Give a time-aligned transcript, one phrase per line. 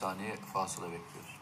[0.00, 1.36] saniye fasıla bekliyoruz.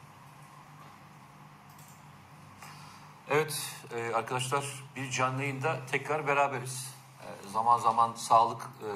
[3.28, 4.64] Evet e, arkadaşlar
[4.96, 6.94] bir canlı yayında tekrar beraberiz.
[7.22, 8.90] E, zaman zaman sağlık e,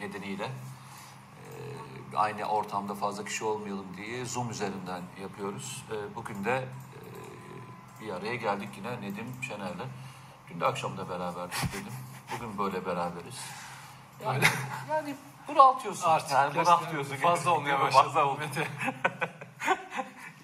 [0.00, 5.84] nedeniyle e, aynı ortamda fazla kişi olmayalım diye Zoom üzerinden yapıyoruz.
[5.90, 9.86] E, bugün de e, bir araya geldik yine Nedim Şener'le.
[10.50, 11.92] Dün de akşam da beraberdik dedim.
[12.32, 13.40] Bugün böyle beraberiz.
[14.24, 14.44] Yani,
[14.90, 15.16] yani
[15.48, 16.08] bunaltıyorsun.
[16.10, 17.16] Artık yani gerçekten bunaltıyorsun.
[17.16, 18.02] fazla olmaya başladı.
[18.04, 18.38] Fazla oldu.
[18.40, 18.68] Mete.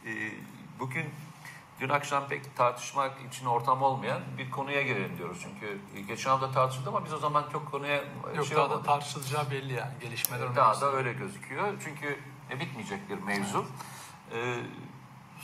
[0.07, 0.11] Ee,
[0.79, 1.11] bugün
[1.81, 5.39] dün akşam pek tartışmak için ortam olmayan bir konuya girelim diyoruz.
[5.43, 8.05] Çünkü geçen hafta tartışıldı ama biz o zaman çok konuya
[8.37, 8.87] Yok şey daha da olmadı.
[8.87, 10.57] tartışılacağı belli yani gelişmeler.
[10.57, 10.81] Daha önemli.
[10.81, 11.75] da öyle gözüküyor.
[11.85, 12.19] Çünkü
[12.51, 13.67] e, bitmeyecek bir mevzu.
[14.33, 14.57] Ee,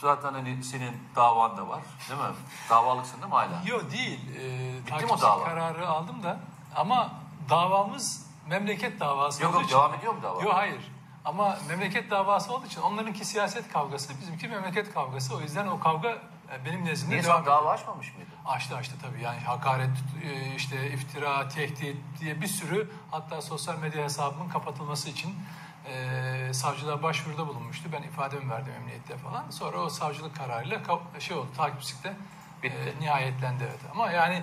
[0.00, 2.26] zaten hani senin davan da var değil mi?
[2.70, 3.62] Davalıksın değil mi hala?
[3.66, 4.20] Yok değil.
[4.38, 5.44] Ee, mi o takipçi dava?
[5.44, 6.40] kararı aldım da
[6.76, 7.10] ama
[7.50, 9.76] davamız memleket davası Yok olduğu yok için.
[9.78, 10.42] devam ediyor mu dava?
[10.42, 10.92] Yok hayır.
[11.24, 15.36] Ama memleket davası olduğu için onlarınki siyaset kavgası, bizimki memleket kavgası.
[15.36, 18.32] O yüzden o kavga e, benim nezdimde Niye devam sen dava açmamış mıydın?
[18.46, 19.90] Açtı açtı tabii yani hakaret,
[20.24, 25.34] e, işte iftira, tehdit diye bir sürü hatta sosyal medya hesabımın kapatılması için
[25.88, 27.88] e, savcılığa başvuruda bulunmuştu.
[27.92, 29.50] Ben ifademi verdim emniyette falan.
[29.50, 32.16] Sonra o savcılık kararıyla ka- şey oldu takipçilikte
[32.64, 33.80] e, nihayetlendi evet.
[33.92, 34.42] Ama yani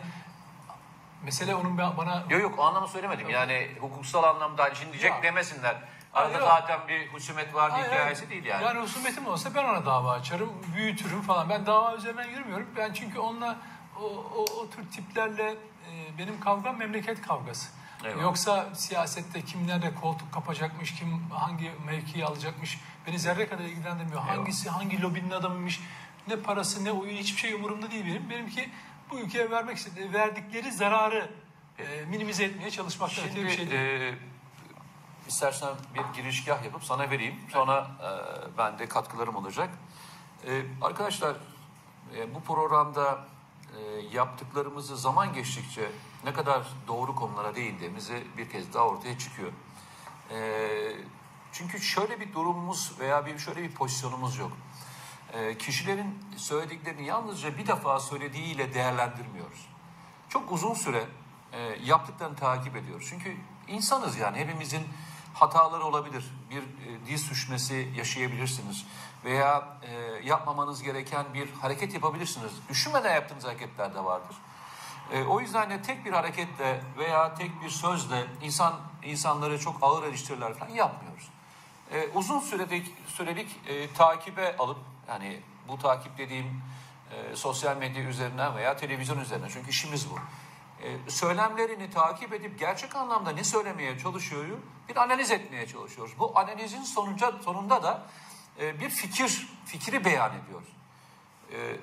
[1.23, 3.29] mesele onun ba- bana Yok yok o anlamı söylemedim.
[3.29, 5.75] Yani hukuksal anlamda şimdi diyecek demesinler.
[6.13, 6.47] Arada Yok.
[6.47, 8.29] zaten bir husumet var Hayır, hikayesi hayır.
[8.29, 8.63] değil yani.
[8.63, 11.49] Yani husumetim olsa ben ona dava açarım, büyütürüm falan.
[11.49, 12.69] Ben dava üzerinden yürümüyorum.
[12.77, 13.57] Ben çünkü onunla
[13.99, 17.69] o, o, o tür tiplerle e, benim kavgam memleket kavgası.
[18.03, 18.21] Eyvallah.
[18.23, 24.21] Yoksa siyasette kim nerede koltuk kapacakmış, kim hangi mevkiyi alacakmış beni zerre kadar ilgilendirmiyor.
[24.21, 25.79] Hangisi hangi lobinin adamıymış,
[26.27, 28.29] ne parası ne oyu hiçbir şey umurumda değil benim.
[28.29, 28.69] Benimki
[29.11, 31.29] bu ülkeye vermek istediği, verdikleri zararı
[31.79, 33.81] e, minimize etmeye çalışmaktan öte Şimdi bir şey değil.
[33.81, 34.15] e,
[35.27, 37.35] istersen bir girişgah yapıp sana vereyim.
[37.51, 38.07] Sonra e,
[38.57, 39.69] ben de katkılarım olacak.
[40.47, 41.35] E, arkadaşlar
[42.15, 43.25] e, bu programda
[43.77, 45.89] e, yaptıklarımızı zaman geçtikçe
[46.23, 49.51] ne kadar doğru konulara değindiğimizi bir kez daha ortaya çıkıyor.
[50.31, 50.39] E,
[51.51, 54.51] çünkü şöyle bir durumumuz veya bir şöyle bir pozisyonumuz yok.
[55.33, 59.73] E, kişilerin söylediklerini yalnızca bir defa söylediğiyle değerlendirmiyoruz
[60.33, 61.03] çok uzun süre
[61.51, 63.07] e, yaptıklarını takip ediyoruz.
[63.09, 64.83] Çünkü insanız yani hepimizin
[65.33, 66.33] hataları olabilir.
[66.49, 68.85] Bir e, dil yaşayabilirsiniz.
[69.25, 72.51] Veya e, yapmamanız gereken bir hareket yapabilirsiniz.
[72.69, 74.35] Düşünmeden yaptığınız hareketler de vardır.
[75.11, 78.73] E, o yüzden de tek bir hareketle veya tek bir sözle insan
[79.03, 81.29] insanları çok ağır eleştiriler falan yapmıyoruz.
[81.91, 84.77] E, uzun sürelik, sürelik e, takibe alıp
[85.07, 86.61] yani bu takip dediğim
[87.11, 90.15] e, sosyal medya üzerinden veya televizyon üzerinden çünkü işimiz bu.
[90.83, 94.45] E, söylemlerini takip edip gerçek anlamda ne söylemeye çalışıyor
[94.89, 96.13] bir analiz etmeye çalışıyoruz.
[96.19, 98.03] Bu analizin sonuca, sonunda da
[98.59, 100.69] e, bir fikir fikri beyan ediyoruz.
[101.51, 101.77] E,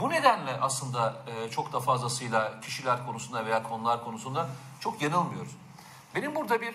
[0.00, 4.48] bu nedenle aslında e, çok da fazlasıyla kişiler konusunda veya konular konusunda
[4.80, 5.52] çok yanılmıyoruz.
[6.14, 6.74] Benim burada bir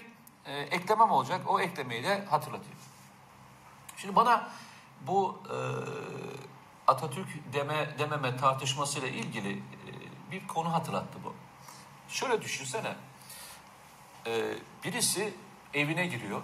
[0.49, 1.41] e, eklemem olacak.
[1.47, 2.77] O eklemeyi de hatırlatayım.
[3.97, 4.49] Şimdi bana
[5.01, 5.57] bu e,
[6.87, 9.61] Atatürk deme dememe tartışmasıyla ilgili e,
[10.31, 11.35] bir konu hatırlattı bu.
[12.07, 12.95] Şöyle düşünsene.
[14.27, 15.33] E, birisi
[15.73, 16.41] evine giriyor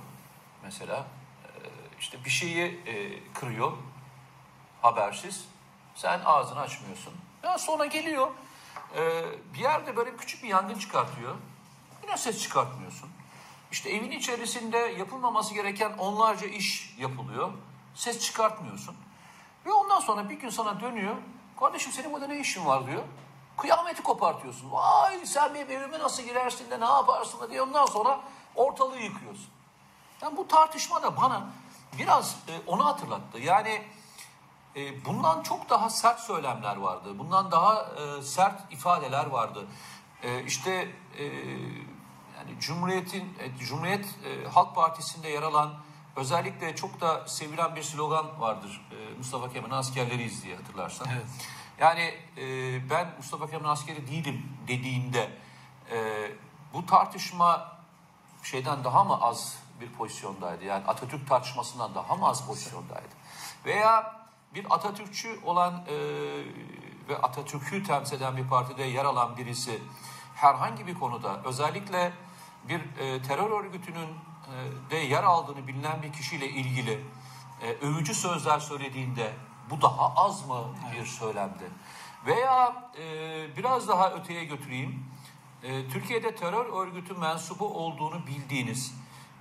[0.63, 0.95] mesela
[1.43, 1.49] e,
[1.99, 3.71] işte bir şeyi e, kırıyor
[4.81, 5.45] habersiz.
[5.95, 7.13] Sen ağzını açmıyorsun.
[7.43, 8.31] Ya sonra geliyor
[8.97, 9.23] e,
[9.53, 11.35] bir yerde böyle küçük bir yangın çıkartıyor.
[12.03, 13.14] Yine ses çıkartmıyorsun.
[13.75, 17.51] İşte evin içerisinde yapılmaması gereken onlarca iş yapılıyor.
[17.95, 18.95] Ses çıkartmıyorsun.
[19.65, 21.15] Ve ondan sonra bir gün sana dönüyor.
[21.59, 23.03] Kardeşim senin burada ne işin var diyor.
[23.57, 24.71] Kıyameti kopartıyorsun.
[24.71, 28.19] Vay sen benim evime nasıl girersin de ne yaparsın da diye ondan sonra
[28.55, 29.49] ortalığı yıkıyorsun.
[30.21, 31.47] Yani bu tartışma da bana
[31.97, 33.39] biraz e, onu hatırlattı.
[33.39, 33.81] Yani
[34.75, 37.19] e, bundan çok daha sert söylemler vardı.
[37.19, 39.67] Bundan daha e, sert ifadeler vardı.
[40.23, 41.25] E, işte e,
[42.37, 45.73] yani Cumhuriyet'in e, Cumhuriyet e, Halk Partisi'nde yer alan
[46.15, 48.87] özellikle çok da sevilen bir slogan vardır.
[48.91, 51.07] E, Mustafa Kemal'in askerleriyiz diye hatırlarsan.
[51.13, 51.25] Evet.
[51.79, 55.31] Yani e, ben Mustafa Kemal askeri değilim dediğinde
[55.91, 56.31] e,
[56.73, 57.75] bu tartışma
[58.43, 60.63] şeyden daha mı az bir pozisyondaydı?
[60.63, 63.15] Yani Atatürk tartışmasından daha mı az pozisyondaydı?
[63.65, 64.15] Veya
[64.53, 65.95] bir Atatürkçü olan e,
[67.09, 69.81] ve Atatürk'ü temsil eden bir partide yer alan birisi
[70.35, 72.13] herhangi bir konuda özellikle
[72.69, 77.05] bir e, terör örgütünün e, de yer aldığını bilinen bir kişiyle ilgili
[77.61, 79.33] e, övücü sözler söylediğinde
[79.69, 80.63] bu daha az mı
[80.93, 81.69] bir söylemdi?
[82.25, 85.05] Veya e, biraz daha öteye götüreyim.
[85.63, 88.93] E, Türkiye'de terör örgütü mensubu olduğunu bildiğiniz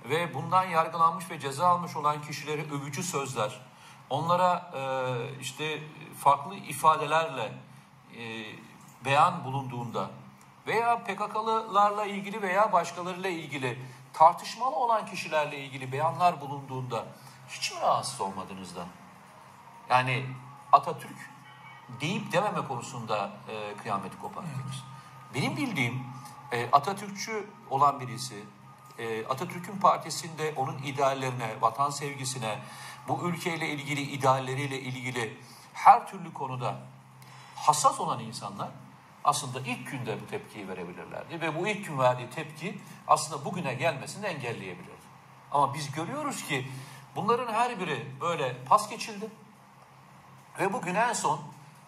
[0.09, 3.61] ve bundan yargılanmış ve ceza almış olan kişilere övücü sözler,
[4.09, 4.81] onlara e,
[5.41, 5.79] işte
[6.19, 7.53] farklı ifadelerle
[8.17, 8.45] e,
[9.05, 10.09] beyan bulunduğunda
[10.67, 13.79] veya PKK'lılarla ilgili veya başkalarıyla ilgili
[14.13, 17.05] tartışmalı olan kişilerle ilgili beyanlar bulunduğunda
[17.49, 18.87] hiç mi rahatsız olmadınızdan?
[19.89, 20.25] Yani
[20.71, 21.29] Atatürk
[22.01, 24.83] deyip dememe konusunda e, kıyameti koparttınız.
[25.33, 26.03] Benim bildiğim
[26.51, 28.43] e, Atatürkçü olan birisi,
[28.97, 32.59] e, Atatürk'ün partisinde onun ideallerine, vatan sevgisine,
[33.07, 35.37] bu ülkeyle ilgili idealleriyle ilgili
[35.73, 36.75] her türlü konuda
[37.55, 38.69] hassas olan insanlar
[39.25, 41.41] aslında ilk günde bu tepkiyi verebilirlerdi.
[41.41, 45.05] Ve bu ilk gün verdiği tepki aslında bugüne gelmesini engelleyebilirdi.
[45.51, 46.71] Ama biz görüyoruz ki
[47.15, 49.29] bunların her biri böyle pas geçildi.
[50.59, 51.39] Ve bugün en son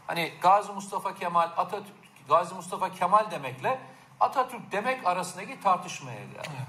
[0.08, 3.80] hani Gazi Mustafa Kemal Atatürk, Gazi Mustafa Kemal demekle
[4.20, 6.50] Atatürk demek arasındaki tartışmaya geldi.
[6.50, 6.68] Evet.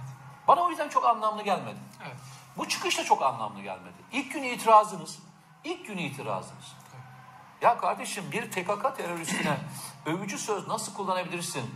[0.48, 1.78] Bana o yüzden çok anlamlı gelmedi.
[2.06, 2.16] Evet.
[2.56, 3.96] Bu çıkış da çok anlamlı gelmedi.
[4.12, 5.18] İlk gün itirazınız,
[5.64, 6.74] ilk gün itirazınız.
[7.60, 9.58] Ya kardeşim bir PKK teröristine
[10.06, 11.74] övücü söz nasıl kullanabilirsin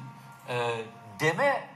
[0.49, 0.85] e,
[1.21, 1.71] deme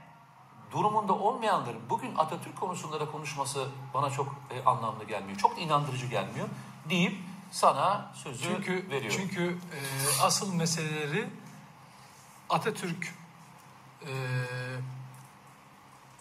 [0.71, 5.37] durumunda olmayanların bugün Atatürk konusunda da konuşması bana çok e, anlamlı gelmiyor.
[5.37, 6.47] Çok da inandırıcı gelmiyor
[6.89, 7.17] deyip
[7.51, 9.17] sana sözü Çünkü veriyorum.
[9.21, 9.77] çünkü e,
[10.23, 11.27] asıl meseleleri
[12.49, 13.15] Atatürk
[14.01, 14.11] e,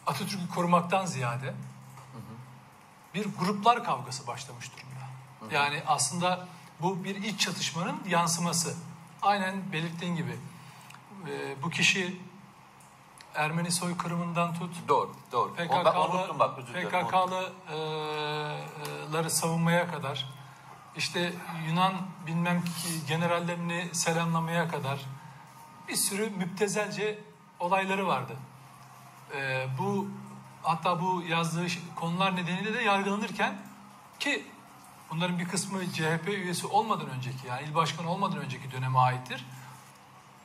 [0.06, 1.54] Atatürk'ü korumaktan ziyade
[3.14, 5.54] bir gruplar kavgası başlamış durumda.
[5.54, 6.48] Yani aslında
[6.82, 8.74] bu bir iç çatışmanın yansıması.
[9.22, 10.36] Aynen belirttiğin gibi
[11.28, 12.20] e, bu kişi
[13.34, 15.52] Ermeni soykırımından tut Doğru, doğru.
[15.68, 16.88] Onu ben unuttum bak, özür dilerim.
[16.88, 17.08] unuttum.
[17.08, 20.26] PKK'lıları savunmaya kadar
[20.96, 21.32] işte
[21.68, 21.92] Yunan
[22.26, 25.00] bilmem ki generallerini selamlamaya kadar
[25.88, 27.18] bir sürü müptezelce
[27.60, 28.36] olayları vardı.
[29.34, 30.08] Ee, bu
[30.62, 33.58] hatta bu yazdığı konular nedeniyle de yargılanırken
[34.18, 34.46] ki
[35.10, 39.44] bunların bir kısmı CHP üyesi olmadan önceki yani il başkanı olmadan önceki döneme aittir.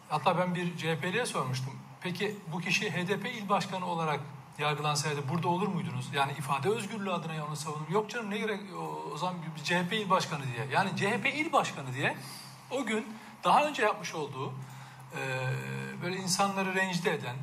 [0.10, 1.74] Hatta ben bir CHP'liye sormuştum.
[2.02, 4.19] Peki bu kişi HDP il başkanı olarak
[4.58, 6.10] yargılansaydı burada olur muydunuz?
[6.13, 7.90] Yani ifade özgürlüğü adına onu savunur.
[7.90, 10.68] Yok canım ne gerek o, o zaman bir CHP il başkanı diye.
[10.72, 12.18] Yani CHP il başkanı diye
[12.72, 14.54] o gün daha önce yapmış olduğu
[15.18, 15.52] e,
[16.02, 17.36] böyle insanları rencide eden,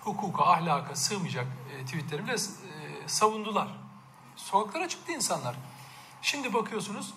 [0.00, 1.46] hukuka, ahlaka sığmayacak
[1.76, 2.36] e, tweetlerimle e,
[3.06, 3.68] savundular.
[4.36, 5.54] Sokaklara çıktı insanlar.
[6.22, 7.14] Şimdi bakıyorsunuz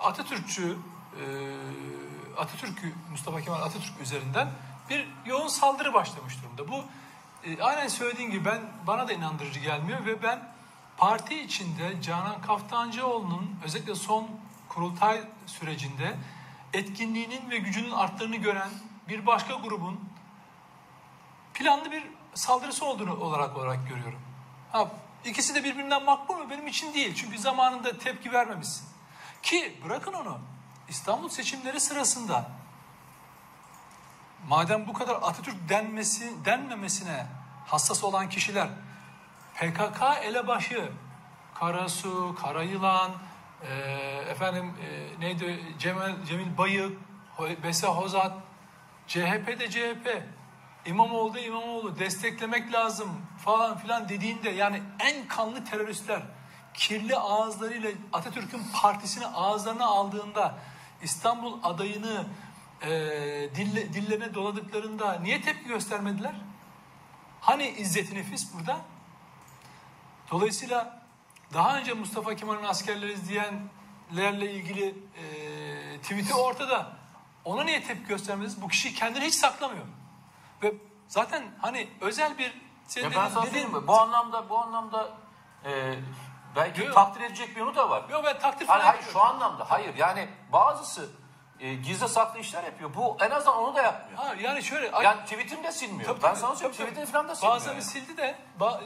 [0.00, 0.76] Atatürkçü
[1.20, 1.24] e,
[2.36, 4.48] Atatürk Mustafa Kemal Atatürk üzerinden
[4.90, 6.72] bir yoğun saldırı başlamış durumda.
[6.72, 6.84] Bu
[7.44, 10.52] e, aynen söylediğin gibi ben bana da inandırıcı gelmiyor ve ben
[10.96, 14.28] parti içinde Canan Kaftancıoğlu'nun özellikle son
[14.68, 16.16] kurultay sürecinde
[16.72, 18.70] etkinliğinin ve gücünün arttığını gören
[19.08, 20.00] bir başka grubun
[21.54, 22.04] planlı bir
[22.34, 24.20] saldırısı olduğunu olarak olarak görüyorum.
[24.72, 24.88] Ha,
[25.24, 26.50] ikisi de birbirinden makbul mu?
[26.50, 27.14] Benim için değil.
[27.14, 28.88] Çünkü zamanında tepki vermemişsin.
[29.42, 30.38] Ki bırakın onu.
[30.88, 32.50] İstanbul seçimleri sırasında
[34.48, 37.26] madem bu kadar Atatürk denmesi denmemesine
[37.66, 38.68] hassas olan kişiler
[39.54, 40.90] PKK elebaşı
[41.54, 43.10] Karasu, Karayılan,
[43.62, 43.74] e,
[44.30, 46.98] efendim e, neydi Cemal, Cemil Bayık,
[47.62, 48.32] Bese Hozat,
[49.06, 50.22] CHP'de CHP,
[50.86, 53.08] İmamoğlu'da İmamoğlu desteklemek lazım
[53.44, 56.22] falan filan dediğinde yani en kanlı teröristler
[56.74, 60.58] kirli ağızlarıyla Atatürk'ün partisini ağızlarına aldığında
[61.02, 62.24] İstanbul adayını
[62.82, 62.90] e,
[63.54, 66.34] dille, dillerine doladıklarında niye tepki göstermediler?
[67.40, 68.80] Hani İzzet Nefis burada?
[70.30, 71.02] Dolayısıyla
[71.54, 76.96] daha önce Mustafa Kemal'in askerleri izleyenlerle ilgili e, tweet'i ortada.
[77.44, 78.62] Ona niye tepki göstermediniz?
[78.62, 79.84] Bu kişi kendini hiç saklamıyor.
[80.62, 80.74] Ve
[81.08, 83.86] zaten hani özel bir senin Ya ben sana söyleyeyim mi?
[83.86, 85.08] Bu anlamda bu anlamda
[85.64, 85.94] e,
[86.56, 86.94] belki Yok.
[86.94, 88.04] takdir edecek bir yanı da var.
[88.10, 91.08] Yok ben takdir falan Hayır, hayır şu anlamda hayır yani bazısı
[91.60, 92.94] e, gizli saklı işler yapıyor.
[92.94, 94.18] Bu en azından onu da yapmıyor.
[94.18, 96.08] Ha, yani şöyle Yani tweetini de silmiyor.
[96.08, 97.54] Tabii, ben tabii, sana söyleyeyim tweetini falan da silmiyor.
[97.54, 97.84] Bazıları yani.
[97.84, 98.38] sildi de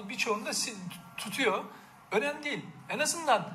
[0.09, 1.65] birçoğunu da sil- tutuyor.
[2.11, 2.67] Önemli değil.
[2.89, 3.49] En azından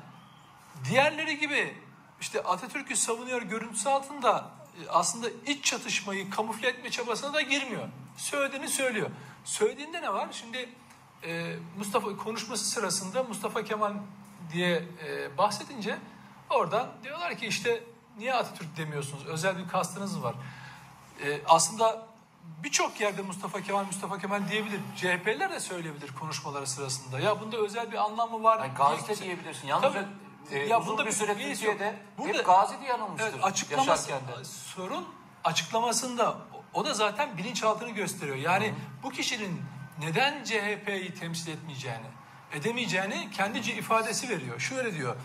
[0.84, 1.82] diğerleri gibi
[2.20, 4.50] işte Atatürk'ü savunuyor görüntüsü altında
[4.88, 7.88] aslında iç çatışmayı kamufle etme çabasına da girmiyor.
[8.16, 9.10] Söylediğini söylüyor.
[9.44, 10.28] Söylediğinde ne var?
[10.32, 10.68] Şimdi
[11.26, 13.92] e, Mustafa konuşması sırasında Mustafa Kemal
[14.52, 15.98] diye e, bahsedince
[16.50, 17.84] oradan diyorlar ki işte
[18.18, 19.26] niye Atatürk demiyorsunuz?
[19.26, 20.34] Özel bir kastınız var.
[21.24, 22.06] E, aslında
[22.64, 24.80] birçok yerde Mustafa Kemal Mustafa Kemal diyebilir.
[24.96, 27.20] CHP'liler de söyleyebilir konuşmaları sırasında.
[27.20, 28.58] Ya bunda özel bir anlamı var.
[28.58, 29.68] Yani kimse- diyebilirsin.
[29.68, 30.06] Yalnız Tabii.
[30.50, 31.94] E, Ya uzun bunda bir süre Türkiye'de.
[32.18, 33.30] Burada- hep Gazi diye anılmıştır.
[33.32, 34.44] Evet, açıklaması, yaşarken de.
[34.44, 35.08] sorun
[35.44, 36.36] açıklamasında
[36.74, 38.36] o da zaten bilinçaltını gösteriyor.
[38.36, 39.62] Yani bu kişinin
[39.98, 42.06] neden CHP'yi temsil etmeyeceğini,
[42.52, 44.60] edemeyeceğini kendice ifadesi veriyor.
[44.60, 45.16] Şöyle diyor.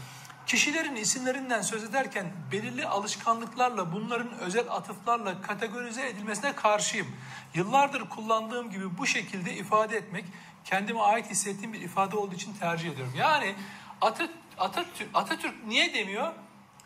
[0.47, 7.07] Kişilerin isimlerinden söz ederken belirli alışkanlıklarla bunların özel atıflarla kategorize edilmesine karşıyım.
[7.53, 10.25] Yıllardır kullandığım gibi bu şekilde ifade etmek
[10.65, 13.13] kendime ait hissettiğim bir ifade olduğu için tercih ediyorum.
[13.17, 13.55] Yani
[14.01, 16.33] Atat Atatürk, Atatürk niye demiyor?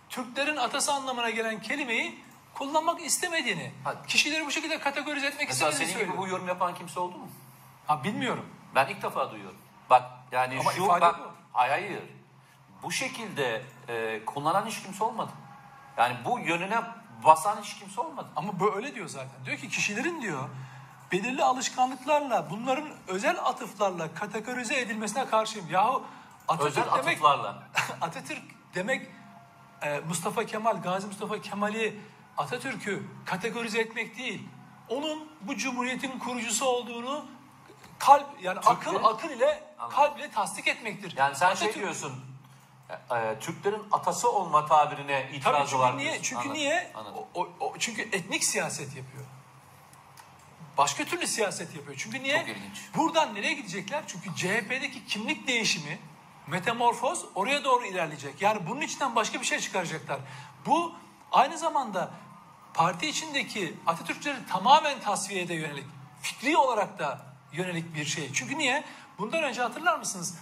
[0.10, 2.20] Türklerin atası anlamına gelen kelimeyi
[2.54, 3.94] kullanmak istemediğini, Ha.
[4.08, 6.28] kişileri bu şekilde kategorize etmek Mesela istemediğini senin gibi söylüyor.
[6.28, 7.28] bu yorum yapan kimse oldu mu?
[7.88, 8.46] Ha bilmiyorum.
[8.76, 9.58] Ben ilk defa duyuyorum.
[9.90, 11.24] Bak yani Ama şu ifade bak, bu.
[11.54, 12.04] hayır hayır.
[12.84, 15.32] Bu şekilde e, kullanan hiç kimse olmadı.
[15.98, 16.82] Yani bu yönüne
[17.26, 18.28] basan hiç kimse olmadı.
[18.36, 19.46] Ama böyle diyor zaten.
[19.46, 20.50] Diyor ki kişilerin diyor
[21.12, 25.68] belirli alışkanlıklarla bunların özel atıflarla kategorize edilmesine karşıyım.
[25.72, 26.04] Yahu
[26.48, 27.64] Atatürk Özel demek atıflarla.
[28.02, 28.42] Atatürk
[28.76, 29.08] demek
[29.82, 32.00] e, Mustafa Kemal, Gazi Mustafa Kemal'i
[32.38, 34.44] Atatürk'ü kategorize etmek değil.
[34.90, 37.26] Onun bu cumhuriyetin kurucusu olduğunu
[38.00, 41.14] kalp yani akıl Türklerin- akıl ile kalp ile tasdik etmektir.
[41.18, 42.14] Yani sen şey Atatürk- diyorsun,
[42.90, 46.04] e, e, Türklerin atası olma tabirine Tabii itirazı çünkü var niye?
[46.04, 46.24] diyorsun.
[46.24, 46.92] Çünkü Anladım, niye?
[46.96, 47.24] anladım.
[47.36, 49.26] O, o- çünkü etnik siyaset yapıyor.
[50.78, 51.98] Başka türlü siyaset yapıyor.
[52.00, 52.56] Çünkü niye?
[52.96, 54.04] Buradan nereye gidecekler?
[54.08, 56.00] Çünkü CHP'deki kimlik değişimi,
[56.48, 58.42] metamorfoz oraya doğru ilerleyecek.
[58.42, 60.20] Yani bunun içinden başka bir şey çıkaracaklar.
[60.66, 60.94] Bu
[61.32, 62.12] aynı zamanda
[62.74, 65.86] parti içindeki Atatürkçüleri tamamen tasfiyeye de yönelik,
[66.22, 67.22] fikri olarak da
[67.54, 68.34] yönelik bir şey.
[68.34, 68.84] Çünkü niye?
[69.20, 70.38] Bundan önce hatırlar mısınız?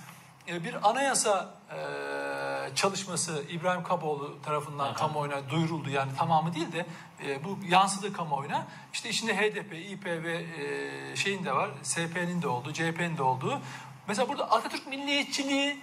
[0.47, 5.89] Ee, Bir anayasa e, çalışması İbrahim Kaboğlu tarafından kamuoyuna duyuruldu.
[5.89, 6.85] Yani tamamı değil de
[7.25, 8.67] e, bu yansıdı kamuoyuna.
[8.93, 13.61] İşte içinde HDP, İP ve e, şeyin de var, SP'nin de olduğu, CHP'nin de olduğu.
[14.07, 15.79] Mesela burada Atatürk milliyetçiliği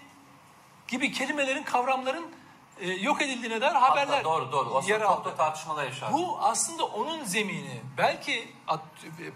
[0.93, 2.27] gibi kelimelerin, kavramların
[2.81, 4.71] e, yok edildiğine dair haberler Hatta doğru doğru.
[4.75, 5.35] O yer aldı.
[5.37, 6.13] tartışmalar yaşandı.
[6.17, 7.81] Bu aslında onun zemini.
[7.99, 8.81] Belki At-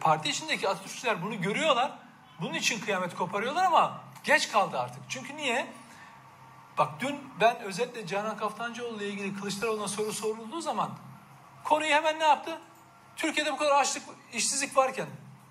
[0.01, 1.91] parti içindeki Atatürkçüler bunu görüyorlar.
[2.41, 5.03] Bunun için kıyamet koparıyorlar ama geç kaldı artık.
[5.09, 5.67] Çünkü niye?
[6.79, 10.91] Bak dün ben özellikle Canan Kaftancıoğlu ile ilgili Kılıçdaroğlu'na soru sorulduğu zaman
[11.65, 12.59] konuyu hemen ne yaptı?
[13.17, 15.07] Türkiye'de bu kadar açlık, işsizlik varken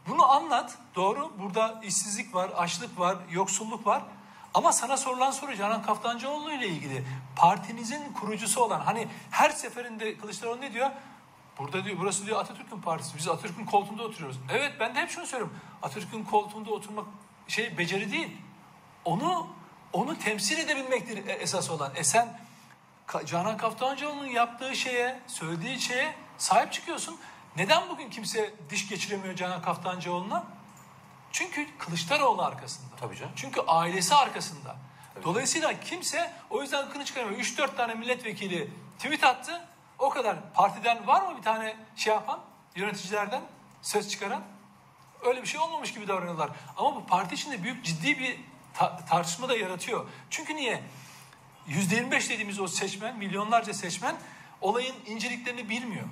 [0.08, 0.78] bunu anlat.
[0.96, 1.32] Doğru.
[1.40, 4.02] Burada işsizlik var, açlık var, yoksulluk var.
[4.56, 7.04] Ama sana sorulan soru Canan Kaftancıoğlu ile ilgili.
[7.36, 10.92] Partinizin kurucusu olan hani her seferinde Kılıçdaroğlu ne diyor?
[11.60, 13.18] Burada diyor burası diyor Atatürk'ün partisi.
[13.18, 14.40] Biz Atatürk'ün koltuğunda oturuyoruz.
[14.52, 15.58] Evet ben de hep şunu söylüyorum.
[15.84, 17.06] Atatürk'ün koltuğunda oturmak
[17.48, 18.38] şey beceri değil.
[19.06, 19.48] Onu
[19.94, 21.92] onu temsil edebilmektir e- esas olan.
[21.96, 22.40] E sen
[23.26, 27.18] Canan Kaftancıoğlu'nun yaptığı şeye, söylediği şeye sahip çıkıyorsun.
[27.58, 30.44] Neden bugün kimse diş geçiremiyor Canan Kaftancıoğlu'na?
[31.36, 32.96] Çünkü Kılıçdaroğlu arkasında.
[33.00, 33.32] Tabii canım.
[33.36, 34.76] Çünkü ailesi arkasında.
[35.24, 37.40] Dolayısıyla kimse o yüzden kını çıkaramıyor.
[37.40, 39.68] 3-4 tane milletvekili tweet attı.
[40.00, 40.54] O kadar.
[40.54, 42.40] Partiden var mı bir tane şey yapan?
[42.76, 43.42] Yöneticilerden
[43.82, 44.44] söz çıkaran?
[45.26, 46.50] Öyle bir şey olmamış gibi davranıyorlar.
[46.78, 48.40] Ama bu parti içinde büyük ciddi bir
[48.74, 50.06] ta- tartışma da yaratıyor.
[50.30, 50.84] Çünkü niye?
[51.68, 54.16] %25 dediğimiz o seçmen, milyonlarca seçmen
[54.62, 56.06] olayın inceliklerini bilmiyor.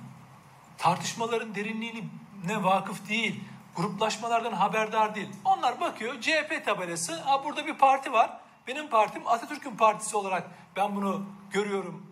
[0.78, 3.44] Tartışmaların derinliğine vakıf değil.
[3.76, 5.28] Gruplaşmalardan haberdar değil.
[5.44, 7.20] Onlar bakıyor CHP tabelası.
[7.20, 8.30] Ha burada bir parti var.
[8.66, 12.06] Benim partim Atatürk'ün partisi olarak ben bunu görüyorum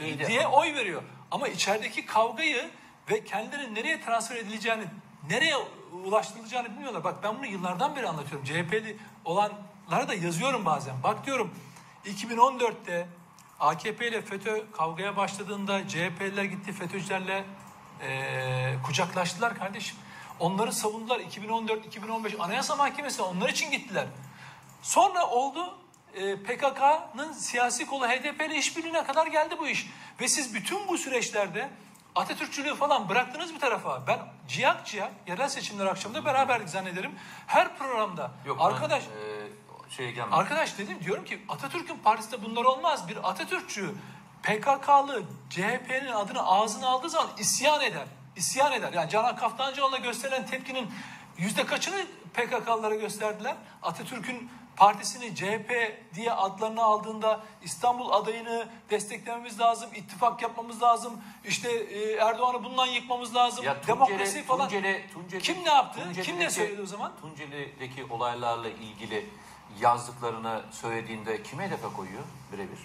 [0.00, 1.02] e, diye oy veriyor.
[1.30, 2.70] Ama içerideki kavgayı
[3.10, 4.84] ve kendilerinin nereye transfer edileceğini,
[5.30, 5.56] nereye
[6.04, 7.04] ulaştırılacağını bilmiyorlar.
[7.04, 8.44] Bak ben bunu yıllardan beri anlatıyorum.
[8.44, 10.94] CHP'li olanlara da yazıyorum bazen.
[11.02, 11.54] Bak diyorum
[12.04, 13.08] 2014'te
[13.60, 17.44] AKP ile FETÖ kavgaya başladığında CHP'liler gitti FETÖ'cülerle
[18.02, 19.96] eee, kucaklaştılar kardeşim.
[20.40, 24.06] Onları savundular 2014-2015 Anayasa Mahkemesi'ne onlar için gittiler.
[24.82, 25.78] Sonra oldu
[26.14, 29.90] e, PKK'nın siyasi kolu HDP ile işbirliğine kadar geldi bu iş.
[30.20, 31.70] Ve siz bütün bu süreçlerde
[32.14, 34.06] Atatürkçülüğü falan bıraktınız bir tarafa.
[34.06, 37.18] Ben ciyak ciyak yerel seçimler akşamında beraberdik zannederim.
[37.46, 40.34] Her programda Yok, arkadaş ben, e, şeye gelmedim.
[40.34, 43.08] Arkadaş dedim diyorum ki Atatürk'ün partisinde bunlar olmaz.
[43.08, 43.94] Bir Atatürkçü
[44.42, 48.06] PKK'lı CHP'nin adını ağzına aldığı zaman isyan eder.
[48.36, 48.92] İsyan eder.
[48.92, 50.90] Yani Canan Kaftancıoğlu'na gösterilen tepkinin
[51.38, 53.56] yüzde kaçını PKK'lılara gösterdiler?
[53.82, 55.70] Atatürk'ün partisini CHP
[56.14, 63.34] diye adlarını aldığında İstanbul adayını desteklememiz lazım, ittifak yapmamız lazım, işte e, Erdoğan'ı bundan yıkmamız
[63.34, 64.68] lazım, Ya Tunceli- demokrasi falan.
[64.68, 66.00] Tunceli- Tunceli- Kim ne yaptı?
[66.22, 67.12] Kim ne söyledi o zaman?
[67.20, 69.30] Tunceli'deki olaylarla ilgili
[69.80, 72.22] yazdıklarını söylediğinde kime hedefe koyuyor
[72.52, 72.78] birebir?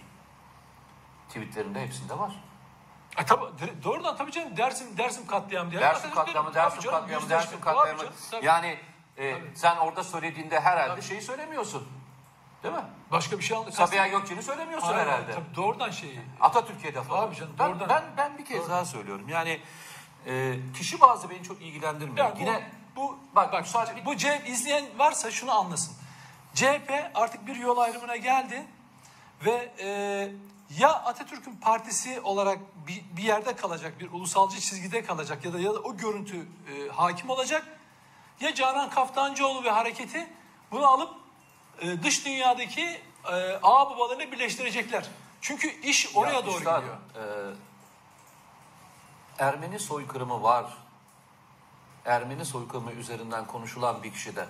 [1.27, 2.31] Tweetlerinde hepsinde var.
[3.19, 3.41] E tabi
[3.83, 5.81] doğrudan tabii canım Dersim Dersim katliamı diye.
[5.81, 7.29] Dersim katliamı, Dersim canım, katliamı.
[7.29, 8.03] Dersim katliamı.
[8.41, 8.77] Yani
[9.17, 9.51] e, Tabii.
[9.55, 11.01] sen orada söylediğinde herhalde Tabii.
[11.01, 11.87] şeyi söylemiyorsun.
[12.63, 12.81] Değil mi?
[13.11, 13.73] başka bir şey anladık.
[13.73, 15.31] Sabiha Gökçen'i söylemiyorsun Hayır, herhalde.
[15.31, 16.19] Tabii doğrudan şeyi.
[16.41, 17.09] Atatürk hedefi.
[17.09, 17.89] Tabii canım, ben, doğrudan.
[17.89, 19.29] ben, ben bir kez daha söylüyorum.
[19.29, 19.61] Yani
[20.25, 22.25] e, kişi bazı beni çok ilgilendirmiyor.
[22.25, 25.95] Yani bu- Yine bu bak, bak müsaade- bu CHP izleyen varsa şunu anlasın.
[26.55, 28.65] CHP artık bir yol ayrımına geldi
[29.45, 30.29] ve e,
[30.77, 35.73] ya Atatürk'ün partisi olarak bir, bir yerde kalacak, bir ulusalcı çizgide kalacak ya da ya
[35.73, 37.67] da o görüntü e, hakim olacak
[38.39, 40.27] ya Canan Kaftancıoğlu ve hareketi
[40.71, 41.13] bunu alıp
[41.81, 45.05] e, dış dünyadaki e, ağ babalarını birleştirecekler.
[45.41, 46.97] Çünkü iş oraya Ya doğru üstad, gidiyor.
[47.15, 47.53] e,
[49.39, 50.65] Ermeni soykırımı var.
[52.05, 54.45] Ermeni soykırımı üzerinden konuşulan bir kişide.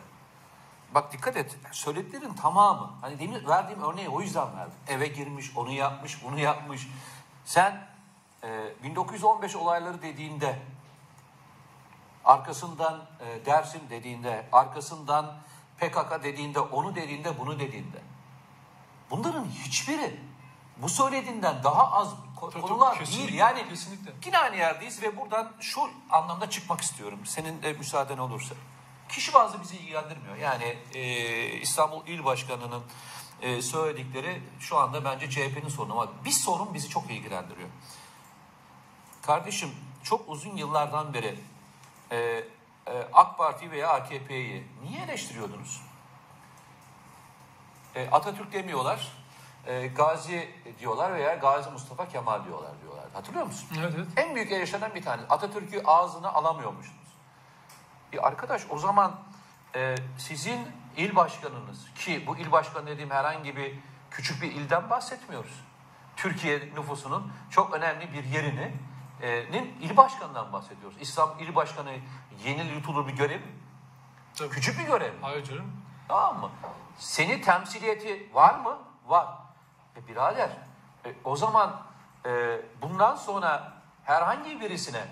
[0.95, 1.57] Bak dikkat et.
[1.71, 2.91] Söylediklerin tamamı.
[3.01, 4.73] Hani demin verdiğim örneği o yüzden verdim.
[4.87, 6.87] Eve girmiş, onu yapmış, bunu yapmış.
[7.45, 7.87] Sen
[8.43, 10.59] e, 1915 olayları dediğinde
[12.25, 15.35] arkasından e, Dersim dediğinde, arkasından
[15.77, 18.01] PKK dediğinde, onu dediğinde, bunu dediğinde.
[19.11, 20.19] Bunların hiçbiri
[20.77, 22.09] bu söylediğinden daha az
[22.41, 23.33] Tabii, konular değil.
[23.33, 24.11] Yani kesinlikle.
[24.25, 27.19] yine aynı yerdeyiz ve buradan şu anlamda çıkmak istiyorum.
[27.25, 28.55] Senin de müsaaden olursa.
[29.09, 30.35] Kişi bazı bizi ilgilendirmiyor.
[30.35, 31.03] Yani e,
[31.47, 32.83] İstanbul İl Başkanı'nın
[33.41, 37.69] e, söyledikleri şu anda bence CHP'nin sorunu ama bir sorun bizi çok ilgilendiriyor.
[39.21, 39.69] Kardeşim
[40.03, 41.39] çok uzun yıllardan beri
[42.11, 42.43] e, e,
[43.13, 45.81] AK Parti veya AKP'yi niye eleştiriyordunuz?
[47.95, 49.11] E, Atatürk demiyorlar,
[49.67, 50.49] e, Gazi
[50.79, 53.05] diyorlar veya Gazi Mustafa Kemal diyorlar diyorlar.
[53.13, 53.69] Hatırlıyor musun?
[53.79, 54.07] Evet, evet.
[54.17, 55.27] En büyük eleştirilen bir tanesi.
[55.29, 56.98] Atatürk'ü ağzına alamıyormuşsunuz.
[58.13, 59.15] E arkadaş o zaman
[59.75, 63.75] e, sizin il başkanınız ki bu il başkanı dediğim herhangi bir
[64.11, 65.63] küçük bir ilden bahsetmiyoruz.
[66.15, 68.73] Türkiye nüfusunun çok önemli bir yerini
[69.21, 70.97] e, nin il başkanından bahsediyoruz.
[71.01, 71.91] İslam il başkanı
[72.45, 73.51] yenil yutulur bir görev mi?
[74.35, 74.49] Tabii.
[74.49, 75.19] Küçük bir görev mi?
[75.21, 75.71] Hayır canım.
[76.07, 76.51] Tamam mı?
[76.97, 78.77] Seni temsiliyeti var mı?
[79.07, 79.27] Var.
[79.95, 80.49] E birader
[81.05, 81.81] e, o zaman
[82.25, 83.73] e, bundan sonra
[84.03, 85.05] herhangi birisine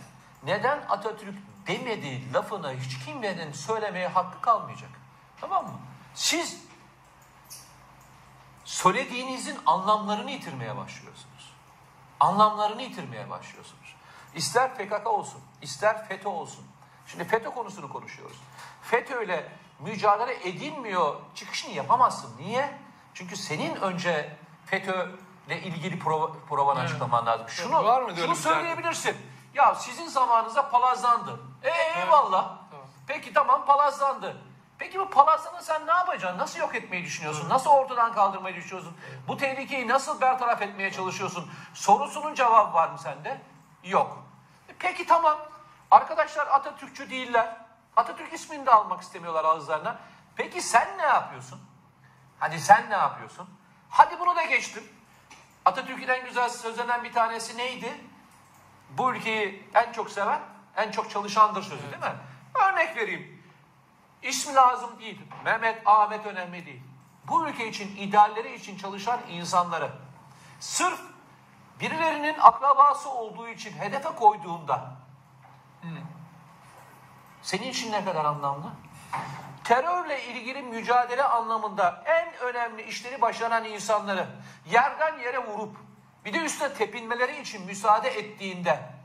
[0.43, 1.35] neden Atatürk
[1.67, 4.89] demediği lafını hiç kimsenin söylemeye hakkı kalmayacak.
[5.41, 5.79] Tamam mı?
[6.15, 6.63] Siz
[8.65, 11.53] söylediğinizin anlamlarını yitirmeye başlıyorsunuz.
[12.19, 13.95] Anlamlarını yitirmeye başlıyorsunuz.
[14.35, 16.65] İster PKK olsun, ister FETÖ olsun.
[17.07, 18.37] Şimdi FETÖ konusunu konuşuyoruz.
[18.81, 22.37] FETÖ ile mücadele edilmiyor çıkışını yapamazsın.
[22.39, 22.77] Niye?
[23.13, 25.11] Çünkü senin önce FETÖ
[25.47, 26.89] ile ilgili prova, provanı Evet.
[26.89, 27.49] açıklaman lazım.
[27.49, 29.17] Şunu, Var öyle şunu söyleyebilirsin.
[29.53, 31.39] Ya sizin zamanınızda palazlandı.
[31.63, 32.57] E, eyvallah.
[32.71, 32.85] Tamam.
[33.07, 34.37] Peki tamam palazlandı.
[34.77, 36.39] Peki bu palazlanı sen ne yapacaksın?
[36.39, 37.49] Nasıl yok etmeyi düşünüyorsun?
[37.49, 38.97] Nasıl ortadan kaldırmayı düşünüyorsun?
[39.27, 41.51] Bu tehlikeyi nasıl bertaraf etmeye çalışıyorsun?
[41.73, 43.41] Sorusunun cevabı var mı sende?
[43.83, 44.23] Yok.
[44.69, 45.39] E Peki tamam.
[45.91, 47.57] Arkadaşlar Atatürkçü değiller.
[47.95, 49.97] Atatürk ismini de almak istemiyorlar ağızlarına.
[50.35, 51.61] Peki sen ne yapıyorsun?
[52.39, 53.49] Hadi sen ne yapıyorsun?
[53.89, 54.83] Hadi bunu da geçtim.
[55.65, 58.01] Atatürk'ün en güzel sözlerinden bir tanesi neydi?
[58.89, 60.41] Bu ülkeyi en çok seven,
[60.77, 62.19] en çok çalışandır sözü değil mi?
[62.55, 63.43] Örnek vereyim.
[64.23, 65.21] İsmi lazım değil.
[65.45, 66.81] Mehmet, Ahmet önemli değil.
[67.27, 69.91] Bu ülke için, idealleri için çalışan insanları
[70.59, 70.99] sırf
[71.79, 74.91] birilerinin akrabası olduğu için hedefe koyduğunda
[77.41, 78.71] senin için ne kadar anlamlı?
[79.63, 84.27] Terörle ilgili mücadele anlamında en önemli işleri başaran insanları
[84.65, 85.77] yerden yere vurup
[86.25, 88.96] bir de üstüne tepinmeleri için müsaade ettiğinde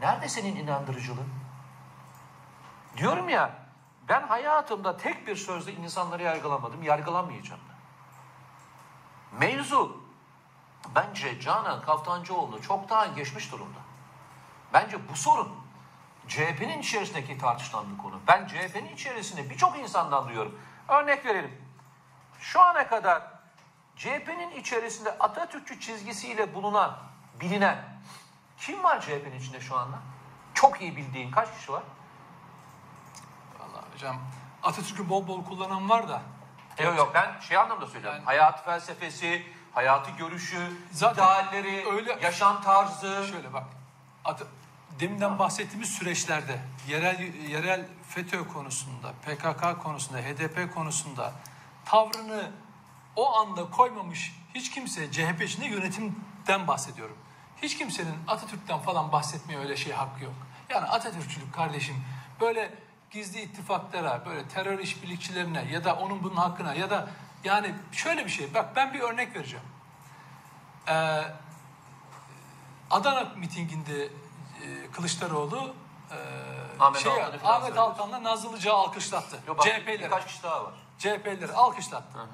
[0.00, 1.28] nerede senin inandırıcılığın?
[2.96, 3.68] Diyorum ya
[4.08, 7.74] ben hayatımda tek bir sözle insanları yargılamadım, yargılamayacağım da.
[9.38, 10.02] Mevzu
[10.94, 13.78] bence Canan Kaftancıoğlu çoktan geçmiş durumda.
[14.72, 15.48] Bence bu sorun
[16.28, 18.20] CHP'nin içerisindeki tartışılan bir konu.
[18.28, 20.60] Ben CHP'nin içerisinde birçok insandan duyuyorum.
[20.88, 21.62] Örnek verelim.
[22.40, 23.22] Şu ana kadar
[23.96, 26.98] CHP'nin içerisinde Atatürkçü çizgisiyle bulunan,
[27.40, 27.84] bilinen
[28.60, 29.98] kim var CHP'nin içinde şu anda?
[30.54, 31.82] Çok iyi bildiğin kaç kişi var?
[33.58, 34.16] Vallahi hocam
[34.62, 36.22] Atatürk'ü bol bol kullanan var da.
[36.84, 38.18] Yok yok ben şey anlamda söylüyorum.
[38.18, 43.26] Yani- hayat felsefesi, hayatı görüşü, Zaten idealleri, öyle- yaşam tarzı.
[43.30, 43.64] Şöyle bak.
[44.24, 44.42] At-
[45.00, 51.32] deminden bahsettiğimiz süreçlerde yerel yerel FETÖ konusunda, PKK konusunda, HDP konusunda
[51.84, 52.50] tavrını
[53.16, 57.16] o anda koymamış hiç kimse CHP içinde yönetimden bahsediyorum.
[57.62, 60.34] Hiç kimsenin Atatürk'ten falan bahsetmeye öyle şey hakkı yok.
[60.70, 62.04] Yani Atatürkçülük kardeşim
[62.40, 62.74] böyle
[63.10, 67.08] gizli ittifaklara, böyle terör işbirlikçilerine ya da onun bunun hakkına ya da
[67.44, 68.54] yani şöyle bir şey.
[68.54, 69.64] Bak ben bir örnek vereceğim.
[70.88, 71.22] Ee,
[72.90, 74.10] Adana mitinginde e,
[74.92, 75.74] Kılıçdaroğlu
[76.10, 76.16] e,
[76.80, 77.78] Ahmet şey, Altan'ı Ahmet.
[77.78, 79.38] Altan'la Nazlıcağı alkışlattı.
[79.46, 80.02] Yok, bak, CHP'leri.
[80.02, 80.74] birkaç kişi daha var.
[80.98, 82.18] CHP'leri alkışlattı.
[82.18, 82.28] Hı hı.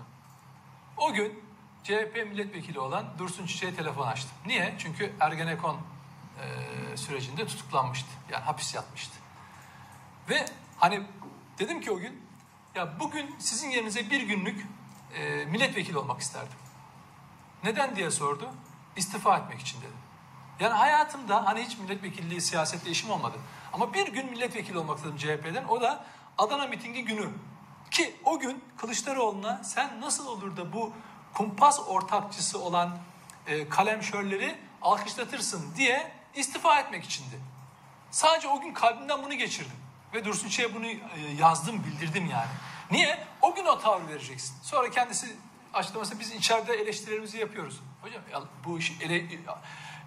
[0.96, 1.43] O gün
[1.84, 4.30] CHP milletvekili olan Dursun Çiçek'e telefon açtım.
[4.46, 4.74] Niye?
[4.78, 5.76] Çünkü Ergenekon
[6.40, 8.08] e, sürecinde tutuklanmıştı.
[8.30, 9.14] Yani hapis yatmıştı.
[10.28, 10.44] Ve
[10.78, 11.02] hani
[11.58, 12.24] dedim ki o gün
[12.74, 14.66] Ya bugün sizin yerinize bir günlük
[15.14, 16.58] e, milletvekili olmak isterdim.
[17.64, 18.50] Neden diye sordu.
[18.96, 19.92] İstifa etmek için dedi.
[20.60, 23.36] Yani hayatımda hani hiç milletvekilliği siyasetle işim olmadı.
[23.72, 25.64] Ama bir gün milletvekili olmak istedim CHP'den.
[25.64, 26.04] O da
[26.38, 27.28] Adana mitingi günü.
[27.90, 30.92] Ki o gün Kılıçdaroğlu'na sen nasıl olur da bu
[31.34, 32.98] kumpas ortakçısı olan
[33.46, 37.40] e, kalemşörleri alkışlatırsın diye istifa etmek içindi.
[38.10, 39.76] Sadece o gün kalbimden bunu geçirdim.
[40.14, 40.98] Ve Dursun Ç'ye bunu e,
[41.38, 42.50] yazdım, bildirdim yani.
[42.90, 43.26] Niye?
[43.42, 44.56] O gün o tavrı vereceksin.
[44.62, 45.36] Sonra kendisi
[45.74, 47.80] açıklaması biz içeride eleştirilerimizi yapıyoruz.
[48.02, 49.24] Hocam ya bu işi ele,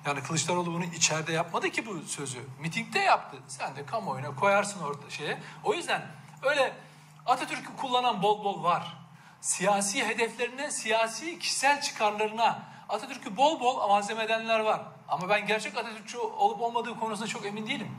[0.05, 2.39] yani Kılıçdaroğlu bunu içeride yapmadı ki bu sözü.
[2.59, 3.37] Mitingde yaptı.
[3.47, 5.41] Sen de kamuoyuna koyarsın orada şeye.
[5.63, 6.01] O yüzden
[6.43, 6.73] öyle
[7.25, 8.97] Atatürk'ü kullanan bol bol var.
[9.41, 14.81] Siyasi hedeflerine, siyasi kişisel çıkarlarına Atatürk'ü bol bol malzeme edenler var.
[15.07, 17.91] Ama ben gerçek Atatürkçü olup olmadığı konusunda çok emin değilim.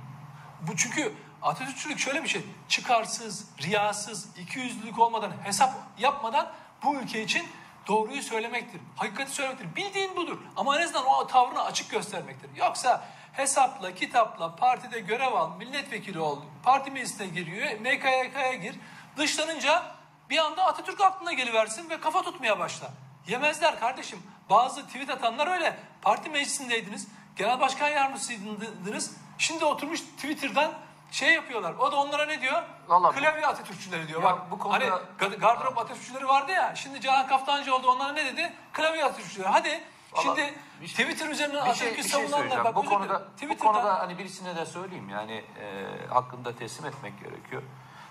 [0.62, 2.42] Bu çünkü Atatürkçülük şöyle bir şey.
[2.68, 7.48] Çıkarsız, riyasız, ikiyüzlülük olmadan, hesap yapmadan bu ülke için
[7.88, 8.80] doğruyu söylemektir.
[8.96, 9.76] Hakikati söylemektir.
[9.76, 10.38] Bildiğin budur.
[10.56, 12.50] Ama en azından o tavrını açık göstermektir.
[12.56, 18.74] Yoksa hesapla, kitapla, partide görev al, milletvekili ol, parti meclisine giriyor, MKYK'ya gir.
[19.16, 19.97] Dışlanınca
[20.30, 22.90] bir anda Atatürk aklına geliversin ve kafa tutmaya başla.
[23.26, 24.22] Yemezler kardeşim.
[24.50, 25.76] Bazı tweet atanlar öyle.
[26.02, 27.08] Parti meclisindeydiniz.
[27.36, 29.16] Genel başkan yardımcısıydınız.
[29.38, 30.72] Şimdi oturmuş Twitter'dan
[31.10, 31.74] şey yapıyorlar.
[31.78, 32.62] O da onlara ne diyor?
[32.88, 34.22] Vallahi Klavye Atatürkçüleri diyor.
[34.22, 34.84] Ya Bak, bu konuda- Hani
[35.18, 36.74] ga- gardırop Atatürkçüleri vardı ya.
[36.74, 37.90] Şimdi Canan Kaftancı oldu.
[37.90, 38.52] Onlara ne dedi?
[38.72, 39.48] Klavye Atatürkçüleri.
[39.48, 39.84] Hadi.
[40.12, 40.54] Vallahi şimdi
[40.88, 42.64] şey- Twitter üzerinden bir şey, Atatürk'ü bir şey söyleyeceğim.
[42.64, 42.74] bak.
[42.76, 47.62] bu konuda, bu konuda hani birisine de söyleyeyim yani e, hakkında teslim etmek gerekiyor.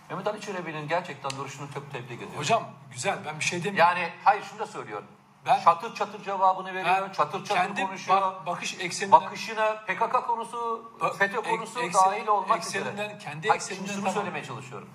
[0.09, 2.37] Mehmet Ali Çelebi'nin gerçekten duruşunu çok tebrik ediyorum.
[2.37, 3.79] Hocam güzel ben bir şey demiyorum.
[3.99, 5.07] Yani hayır şunu da söylüyorum.
[5.45, 8.21] Ben- çatır çatır cevabını veriyor, Ben çatır çatır kendi konuşuyor.
[8.21, 13.17] bak- bakış ekseninden Bakışına PKK konusu, Ba- FETÖ ek- konusu eksen- dahil olmak ekseninden, üzere.
[13.17, 14.13] kendi Hayır, ekseninden şunu tamam.
[14.13, 14.89] söylemeye çalışıyorum.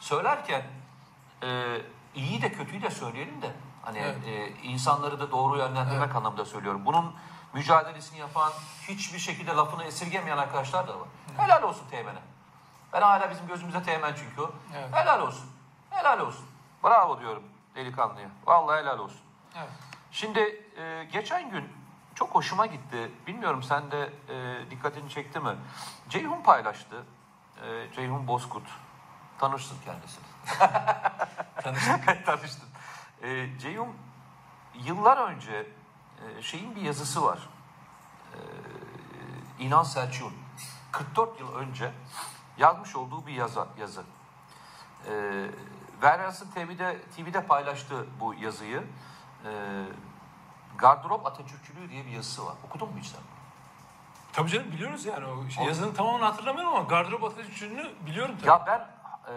[0.00, 0.62] Söylerken
[1.42, 1.76] e,
[2.14, 3.50] iyi de kötüyü de söyleyelim de
[3.82, 4.16] hani Evet.
[4.26, 6.86] e, insanları da doğru yönlendirmek anlamında söylüyorum.
[6.86, 7.14] Bunun
[7.54, 8.52] mücadelesini yapan,
[8.88, 11.08] hiçbir şekilde lafını esirgemeyen arkadaşlar da var.
[11.36, 12.18] Helal olsun Teğmen'e.
[12.92, 14.52] Ben hala bizim gözümüze Teğmen çünkü o.
[14.76, 14.88] Evet.
[14.92, 15.50] Helal olsun.
[15.90, 16.46] Helal olsun.
[16.84, 17.42] Bravo diyorum
[17.74, 18.28] delikanlıya.
[18.46, 19.20] Vallahi helal olsun.
[19.56, 19.68] Evet.
[20.10, 20.40] Şimdi
[20.76, 21.72] e, geçen gün
[22.14, 23.12] çok hoşuma gitti.
[23.26, 25.56] Bilmiyorum sen de e, dikkatini çekti mi?
[26.08, 27.04] Ceyhun paylaştı.
[27.62, 28.68] E, Ceyhun Bozkurt.
[29.38, 30.24] Tanırsın kendisini.
[31.62, 32.26] Tanıştık.
[32.26, 32.68] Tanıştın.
[33.22, 33.96] E, Ceyhun
[34.74, 35.66] yıllar önce
[36.38, 37.38] e, şeyin bir yazısı var.
[38.34, 38.38] E,
[39.58, 40.34] İnan Selçuk'un
[40.92, 41.92] 44 yıl önce
[42.58, 43.66] yazmış olduğu bir yazı.
[43.80, 44.02] yazı.
[45.06, 45.12] E,
[46.02, 48.84] Veryans'ın TV'de, TV'de paylaştığı bu yazıyı.
[49.44, 49.50] E,
[50.78, 52.54] Gardırop Atatürkçülüğü diye bir yazısı var.
[52.66, 53.20] Okudun mu hiç sen?
[54.32, 58.48] Tabii canım biliyoruz yani o şey, yazının tamamını hatırlamıyorum ama gardırop Atatürk'ünü biliyorum tabii.
[58.48, 59.36] Ya ben e,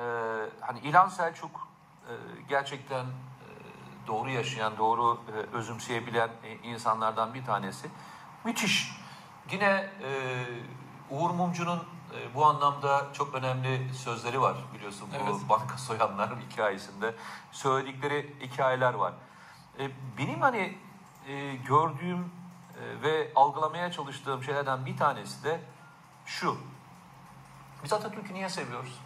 [0.62, 1.68] hani İlhan Selçuk
[2.08, 2.14] e,
[2.50, 3.08] gerçekten e,
[4.08, 7.90] doğru yaşayan, doğru e, özümseyebilen e, insanlardan bir tanesi.
[8.44, 8.92] Müthiş.
[9.52, 10.44] Yine e,
[11.10, 15.50] Uğur Mumcu'nun e, bu anlamda çok önemli sözleri var biliyorsun bu Evet.
[15.50, 17.16] banka soyanlar hikayesinde.
[17.52, 19.14] Söyledikleri hikayeler var.
[19.80, 20.78] E, benim hani
[21.28, 25.62] e, gördüğüm e, ve algılamaya çalıştığım şeylerden bir tanesi de
[26.26, 26.58] şu.
[27.84, 29.00] Biz Atatürk'ü niye seviyoruz?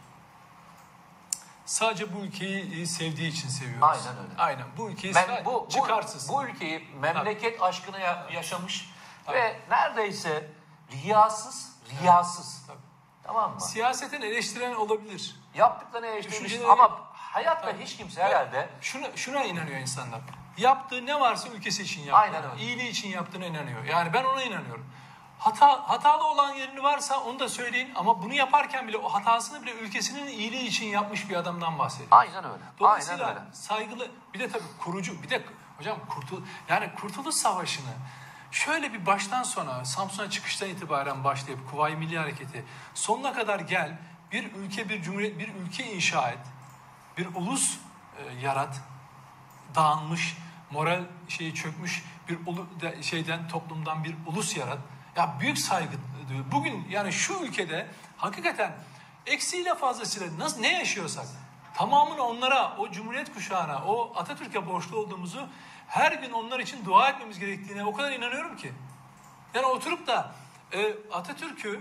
[1.65, 3.84] Sadece bu ülkeyi e, sevdiği için seviyoruz.
[3.84, 4.38] Aynen öyle.
[4.38, 6.30] Aynen bu ülkeyi Ben, bu, bu, çıkarsız.
[6.30, 8.91] bu ülkeyi memleket aşkını ya- yaşamış
[9.26, 9.38] Tabii.
[9.38, 10.52] ve neredeyse
[10.91, 12.63] riyasız, riyasız.
[12.68, 12.78] Tabii.
[13.27, 13.61] Tamam mı?
[13.61, 15.35] Siyasetin eleştiren olabilir.
[15.55, 20.19] Yaptıklarını eleştirmiş Düşünceleri- ama hayatta hiç kimse herhalde Şuna, şuna inanıyor insanlar.
[20.57, 22.15] Yaptığı ne varsa ülkesi için yaptı.
[22.21, 22.61] Aynen öyle.
[22.63, 23.83] İyiliği için yaptığına inanıyor.
[23.83, 24.85] Yani ben ona inanıyorum.
[25.39, 29.71] Hata, hatalı olan yerini varsa onu da söyleyin ama bunu yaparken bile o hatasını bile
[29.73, 32.07] ülkesinin iyiliği için yapmış bir adamdan bahsediyor.
[32.11, 32.63] aynen öyle.
[32.79, 33.53] Dolayısıyla Aynen öyle.
[33.55, 35.41] saygılı bir de tabii kurucu bir de
[35.77, 37.91] hocam kurtul yani Kurtuluş Savaşı'nı
[38.56, 43.98] şöyle bir baştan sona Samsun'a çıkıştan itibaren başlayıp Kuvayi Milli Hareketi sonuna kadar gel
[44.32, 46.39] bir ülke bir cumhuriyet bir ülke inşa et
[47.18, 47.78] bir ulus
[48.18, 48.82] e, yarat
[49.76, 50.38] dağılmış
[50.72, 54.80] moral şeyi çökmüş bir ulu, de- şeyden toplumdan bir ulus yarat
[55.15, 55.98] ya büyük saygı
[56.30, 56.46] duyuyor.
[56.52, 57.88] Bugün yani şu ülkede
[58.18, 58.72] hakikaten
[59.26, 61.26] eksiğiyle fazlasıyla nasıl ne yaşıyorsak
[61.76, 65.50] tamamını onlara, o Cumhuriyet kuşağına, o Atatürk'e borçlu olduğumuzu
[65.88, 68.74] her gün onlar için dua etmemiz gerektiğine o kadar inanıyorum ki.
[69.54, 70.32] Yani oturup da
[70.71, 71.80] e, Atatürk'ü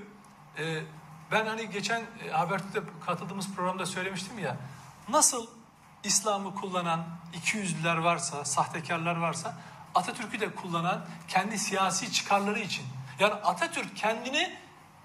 [0.59, 0.83] e,
[1.31, 4.57] ben hani geçen e, Habertürk'te katıldığımız programda söylemiştim ya
[5.09, 5.47] nasıl
[6.05, 9.55] İslam'ı kullanan ikiyüzlüler varsa, sahtekarlar varsa
[9.95, 12.87] Atatürk'ü de kullanan kendi siyasi çıkarları için.
[13.19, 14.57] Yani Atatürk kendini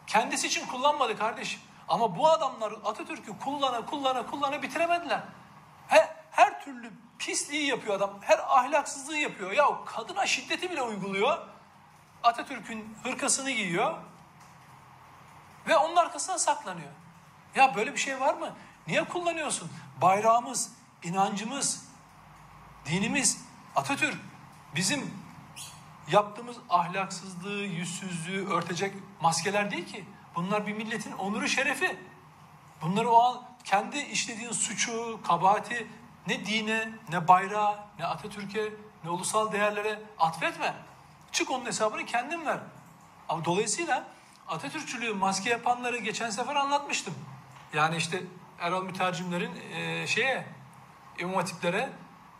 [0.07, 1.61] kendisi için kullanmadı kardeşim.
[1.87, 5.21] Ama bu adamlar Atatürk'ü kullana kullana kullana bitiremediler.
[6.31, 8.17] her türlü pisliği yapıyor adam.
[8.21, 9.51] Her ahlaksızlığı yapıyor.
[9.51, 11.37] Ya kadına şiddeti bile uyguluyor.
[12.23, 13.97] Atatürk'ün hırkasını giyiyor.
[15.67, 16.91] Ve onun arkasına saklanıyor.
[17.55, 18.55] Ya böyle bir şey var mı?
[18.87, 19.71] Niye kullanıyorsun?
[20.01, 20.71] Bayrağımız,
[21.03, 21.85] inancımız,
[22.85, 24.17] dinimiz, Atatürk
[24.75, 25.13] bizim
[26.11, 30.05] yaptığımız ahlaksızlığı, yüzsüzlüğü örtecek maskeler değil ki.
[30.35, 31.99] Bunlar bir milletin onuru şerefi.
[32.81, 35.87] Bunları o an kendi işlediğin suçu, kabahati
[36.27, 38.69] ne dine, ne bayrağa, ne Atatürk'e,
[39.03, 40.73] ne ulusal değerlere atfetme.
[41.31, 42.59] Çık onun hesabını kendin ver.
[43.29, 44.03] Ama dolayısıyla
[44.47, 47.13] Atatürkçülüğü maske yapanları geçen sefer anlatmıştım.
[47.73, 48.23] Yani işte
[48.59, 50.45] Erol Mütercimlerin e, şeye,
[51.19, 51.89] İmam Hatiplere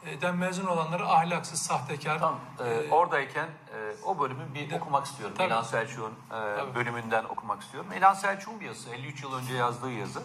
[0.06, 2.20] e, den mezun olanları ahlaksız, sahtekar.
[2.20, 5.36] Tam e, oradayken e, o bölümü bir de- okumak istiyorum.
[5.38, 5.48] Tabii.
[5.48, 6.76] İlhan Selçuk'un e, Tabii.
[6.76, 7.92] bölümünden okumak istiyorum.
[7.98, 10.24] İlhan Selçuk'un bir yazısı, 53 yıl önce yazdığı yazı.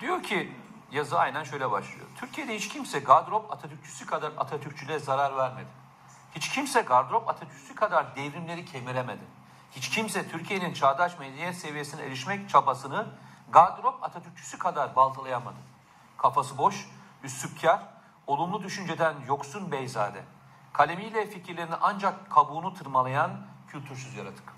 [0.00, 0.52] Diyor ki,
[0.92, 2.06] yazı aynen şöyle başlıyor.
[2.16, 5.68] Türkiye'de hiç kimse gardırop Atatürkçüsü kadar Atatürkçülüğe zarar vermedi.
[6.34, 9.24] Hiç kimse gardırop Atatürkçüsü kadar devrimleri kemiremedi.
[9.72, 13.06] Hiç kimse Türkiye'nin çağdaş medeniyet seviyesine erişmek çabasını
[13.52, 15.56] gardırop Atatürkçüsü kadar baltalayamadı.
[16.18, 16.88] Kafası boş,
[17.22, 17.80] üstsüpkar,
[18.26, 20.24] olumlu düşünceden yoksun beyzade.
[20.72, 23.30] Kalemiyle fikirlerini ancak kabuğunu tırmalayan
[23.68, 24.52] kültürsüz yaratık.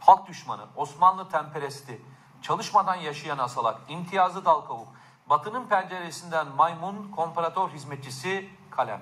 [0.00, 2.02] Halk düşmanı, Osmanlı temperesti,
[2.42, 4.88] çalışmadan yaşayan asalak, imtiyazlı dal kavuk,
[5.26, 9.00] batının penceresinden maymun, komparator hizmetçisi kalem.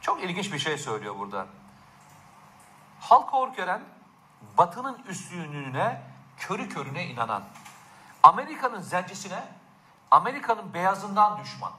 [0.00, 1.46] Çok ilginç bir şey söylüyor burada.
[3.00, 3.82] Halk hor gören,
[4.58, 6.02] batının üstünlüğüne,
[6.36, 7.42] körü körüne inanan,
[8.22, 9.42] Amerika'nın zencisine,
[10.10, 11.72] Amerika'nın beyazından düşman.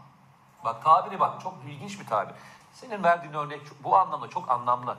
[0.63, 2.35] Bak tabiri bak çok ilginç bir tabir.
[2.73, 4.97] Senin verdiğin örnek bu anlamda çok anlamlı.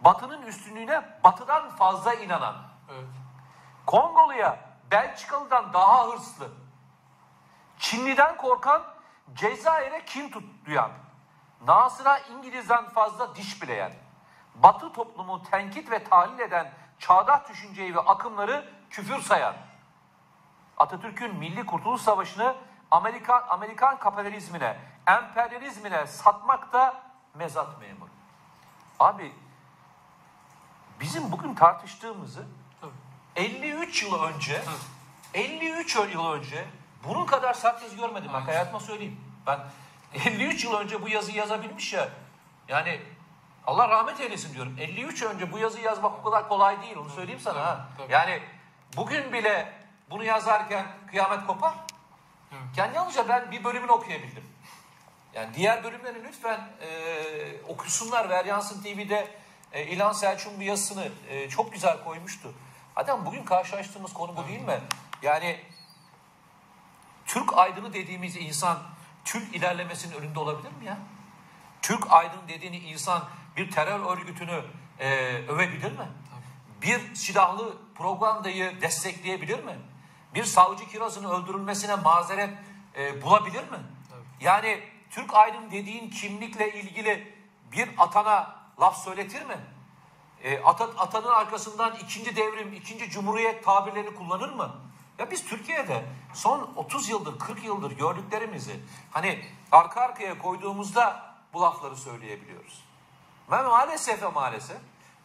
[0.00, 2.56] Batının üstünlüğüne batıdan fazla inanan,
[2.90, 3.04] Evet.
[3.86, 4.58] Kongolu'ya
[4.90, 6.48] Belçikalı'dan daha hırslı,
[7.82, 8.82] Çinli'den korkan,
[9.34, 10.90] Cezayir'e kin tut duyan,
[11.66, 13.92] Nasır'a İngiliz'den fazla diş bileyen,
[14.54, 19.54] Batı toplumu tenkit ve tahlil eden çağdaş düşünceyi ve akımları küfür sayan,
[20.76, 22.54] Atatürk'ün Milli Kurtuluş Savaşı'nı
[22.90, 27.02] Amerikan, Amerikan kapitalizmine, emperyalizmine satmak da
[27.34, 28.10] mezat memuru.
[29.00, 29.32] Abi
[31.00, 32.46] bizim bugün tartıştığımızı
[32.80, 32.92] Tabii.
[33.36, 34.62] 53 yıl önce
[35.34, 36.64] 53 yıl önce
[37.08, 39.20] bunun kadar sert yazı görmedim ben hayatıma söyleyeyim.
[39.46, 39.60] Ben
[40.26, 42.08] 53 yıl önce bu yazıyı yazabilmiş ya.
[42.68, 43.00] Yani
[43.66, 44.76] Allah rahmet eylesin diyorum.
[44.80, 47.88] 53 önce bu yazıyı yazmak o kadar kolay değil onu söyleyeyim sana ha.
[47.98, 48.12] tabii.
[48.12, 48.42] Yani
[48.96, 49.72] bugün bile
[50.10, 51.74] bunu yazarken kıyamet kopar.
[52.76, 54.44] Yani yalnızca ben bir bölümünü okuyabildim.
[55.34, 56.90] Yani diğer bölümleri lütfen e,
[57.68, 58.30] okusunlar.
[58.30, 59.28] Veryansın TV'de
[59.72, 62.52] e, İlhan Selçuk'un bir yazısını e, çok güzel koymuştu.
[62.96, 64.80] Adam bugün karşılaştığımız konu bu değil mi?
[65.22, 65.60] Yani
[67.32, 68.78] Türk aydını dediğimiz insan
[69.24, 70.98] Türk ilerlemesinin önünde olabilir mi ya?
[71.82, 73.22] Türk aydın dediğini insan
[73.56, 74.64] bir terör örgütünü
[74.98, 75.08] e,
[75.48, 76.08] övebilir mi?
[76.82, 79.78] Bir silahlı propagandayı destekleyebilir mi?
[80.34, 82.50] Bir savcı kirazının öldürülmesine mazeret
[82.96, 83.78] e, bulabilir mi?
[84.40, 87.34] Yani Türk aydın dediğin kimlikle ilgili
[87.72, 89.56] bir atana laf söyletir mi?
[90.44, 94.91] E, ata, atanın arkasından ikinci devrim, ikinci cumhuriyet tabirlerini kullanır mı?
[95.22, 96.04] Ya biz Türkiye'de
[96.34, 98.80] son 30 yıldır, 40 yıldır gördüklerimizi
[99.10, 102.84] hani arka arkaya koyduğumuzda bu lafları söyleyebiliyoruz.
[103.50, 104.76] Ve maalesef ve maalesef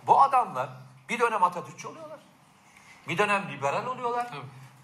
[0.07, 0.69] bu adamlar
[1.09, 2.19] bir dönem Atatürkçü oluyorlar.
[3.07, 4.27] Bir dönem liberal oluyorlar.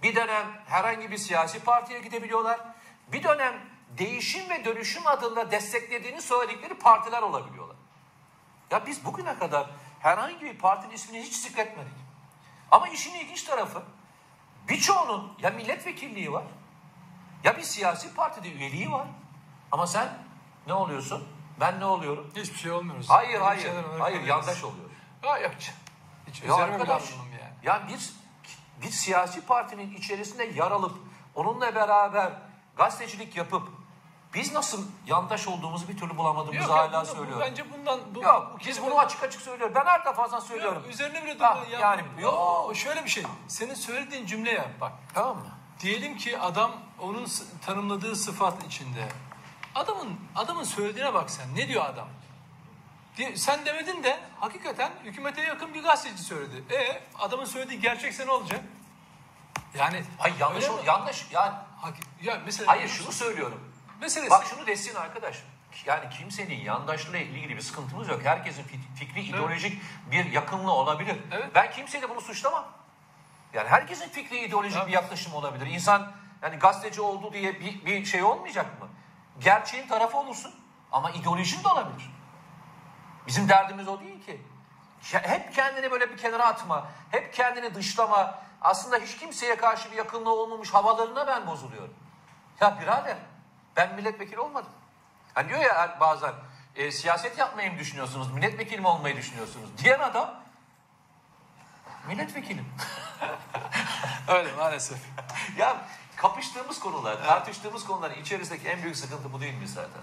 [0.03, 2.59] Bir dönem herhangi bir siyasi partiye gidebiliyorlar.
[3.07, 3.53] Bir dönem
[3.97, 7.77] değişim ve dönüşüm adında desteklediğini söyledikleri partiler olabiliyorlar.
[8.71, 11.93] Ya biz bugüne kadar herhangi bir partinin ismini hiç zikretmedik.
[12.71, 13.83] Ama işin ilginç tarafı
[14.69, 16.43] birçoğunun ya milletvekilliği var
[17.43, 19.07] ya bir siyasi partide üyeliği var.
[19.71, 20.09] Ama sen
[20.67, 21.27] ne oluyorsun?
[21.59, 22.31] Ben ne oluyorum?
[22.35, 23.09] Hiçbir şey olmuyoruz.
[23.09, 23.73] Hayır Böyle hayır.
[23.99, 24.89] Hayır yandaş oluyor.
[25.23, 25.51] Ya yok.
[26.27, 27.53] Hiç Ya arkadaş, yani.
[27.63, 28.13] ya bir,
[28.81, 30.97] bir siyasi partinin içerisinde yer alıp
[31.35, 32.31] onunla beraber
[32.77, 33.69] gazetecilik yapıp
[34.33, 37.39] biz nasıl yandaş olduğumuzu bir türlü bulamadığımızı Yok, hala bunu- bu- söylüyorum.
[37.49, 37.99] Bence bundan...
[38.15, 39.75] Bu, Yok bu biz bunu açık açık söylüyoruz.
[39.75, 40.81] Ben her defasında söylüyorum.
[40.83, 41.77] Yok, üzerine bile Ha, durma.
[41.79, 42.33] yani, yok.
[42.67, 42.75] yok.
[42.75, 43.23] Şöyle bir şey.
[43.47, 44.91] Senin söylediğin cümle yap bak.
[45.13, 45.45] Tamam mı?
[45.79, 47.27] Diyelim ki adam onun
[47.65, 49.09] tanımladığı sıfat içinde.
[49.75, 51.55] Adamın adamın söylediğine bak sen.
[51.55, 52.07] Ne diyor adam?
[53.35, 56.75] Sen demedin de hakikaten hükümete yakın bir gazeteci söyledi.
[56.75, 58.61] E adamın söylediği gerçekse ne olacak?
[59.77, 61.27] Yani Hayır yanlış yanlış.
[61.31, 61.53] Yani
[62.21, 63.72] ya mesela hayır şunu söylüyorum.
[64.01, 65.43] Meselesi Bak şunu desin arkadaş.
[65.85, 68.21] Yani kimsenin yandaşlığıyla ilgili bir sıkıntımız yok.
[68.25, 71.17] Herkesin fi- fikri, ideolojik bir yakınlığı olabilir.
[71.31, 71.49] Evet.
[71.55, 72.65] Ben kimseyi de bunu suçlamam.
[73.53, 74.87] Yani herkesin fikri, ideolojik Tabii.
[74.87, 75.65] bir yaklaşımı olabilir.
[75.65, 78.87] İnsan yani gazeteci oldu diye bir, bir şey olmayacak mı?
[79.39, 80.53] gerçeğin tarafı olursun
[80.91, 82.09] ama ideolojin de olabilir.
[83.27, 84.41] Bizim derdimiz o değil ki.
[85.11, 88.39] Hep kendini böyle bir kenara atma, hep kendini dışlama.
[88.61, 91.93] Aslında hiç kimseye karşı bir yakınlığı olmamış havalarına ben bozuluyorum.
[92.61, 93.17] Ya birader
[93.75, 94.71] ben milletvekili olmadım.
[95.33, 96.33] Hani diyor ya bazen
[96.75, 100.43] e, siyaset yapmayı mı düşünüyorsunuz, milletvekili mi olmayı düşünüyorsunuz diyen adam
[102.07, 102.65] milletvekilim.
[104.27, 104.97] Öyle maalesef.
[105.57, 105.77] ya
[106.15, 110.01] kapıştığımız konular, tartıştığımız konuların içerisindeki en büyük sıkıntı bu değil mi zaten?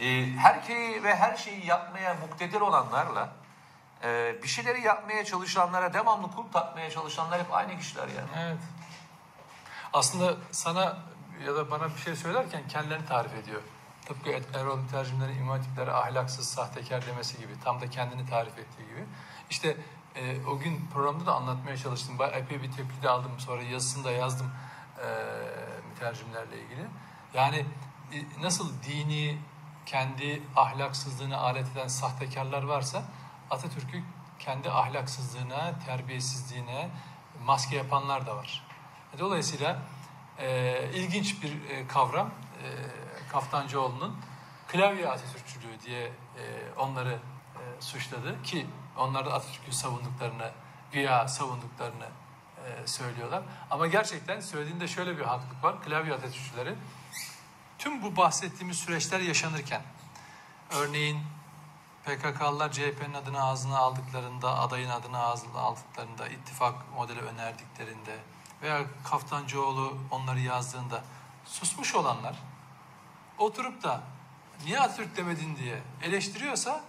[0.00, 3.32] Ee, her şeyi ve her şeyi yapmaya muktedir olanlarla
[4.04, 8.28] e, bir şeyleri yapmaya çalışanlara, devamlı kulp takmaya çalışanlar hep aynı kişiler yani.
[8.38, 8.58] Evet.
[9.92, 10.96] Aslında sana
[11.46, 13.60] ya da bana bir şey söylerken kendilerini tarif ediyor.
[14.06, 17.52] Tıpkı Erol mütercimlerin imam ahlaksız, sahtekar demesi gibi.
[17.64, 19.04] Tam da kendini tarif ettiği gibi.
[19.50, 19.76] İşte
[20.14, 22.16] e, o gün programda da anlatmaya çalıştım.
[22.32, 23.32] Epey bir tepki de aldım.
[23.38, 24.50] Sonra yazısını da yazdım
[24.98, 25.06] e,
[25.88, 26.86] mütercimlerle ilgili.
[27.34, 27.66] Yani
[28.12, 29.38] e, nasıl dini,
[29.86, 33.02] kendi ahlaksızlığını alet eden sahtekarlar varsa
[33.50, 34.02] Atatürk'ü
[34.38, 36.90] kendi ahlaksızlığına, terbiyesizliğine
[37.44, 38.66] maske yapanlar da var.
[39.18, 39.82] Dolayısıyla
[40.40, 42.66] e, ilginç bir e, kavram e,
[43.32, 44.16] Kaftancıoğlu'nun
[44.68, 46.12] klavye Atatürkçülüğü diye e,
[46.76, 47.12] onları
[47.54, 50.50] e, suçladı ki onlar da Atatürk'ü savunduklarını,
[50.92, 52.06] güya savunduklarını
[52.66, 53.42] e, söylüyorlar.
[53.70, 55.82] Ama gerçekten söylediğinde şöyle bir haklılık var.
[55.82, 56.74] Klavye Atatürkçüleri
[57.78, 59.82] tüm bu bahsettiğimiz süreçler yaşanırken
[60.70, 61.20] örneğin
[62.04, 68.16] PKK'lılar CHP'nin adını ağzına aldıklarında, adayın adını ağzına aldıklarında, ittifak modeli önerdiklerinde
[68.62, 71.04] veya Kaftancıoğlu onları yazdığında
[71.44, 72.34] susmuş olanlar
[73.38, 74.00] oturup da
[74.64, 76.80] niye Atatürk demedin diye eleştiriyorsa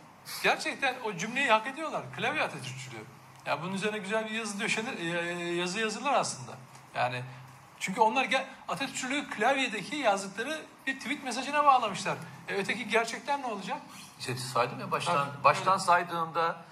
[0.43, 2.01] gerçekten o cümleyi hak ediyorlar.
[2.15, 3.03] Klavye Atatürkçülüğü.
[3.45, 6.51] Ya bunun üzerine güzel bir yazı döşenir, e, yazı yazılır aslında.
[6.95, 7.21] Yani
[7.79, 8.27] çünkü onlar
[8.67, 12.17] Atatürkçülüğü klavyedeki yazdıkları bir tweet mesajına bağlamışlar.
[12.47, 13.77] E, öteki gerçekten ne olacak?
[14.19, 16.65] İşte saydım ya baştan, Tabii, baştan saydığımda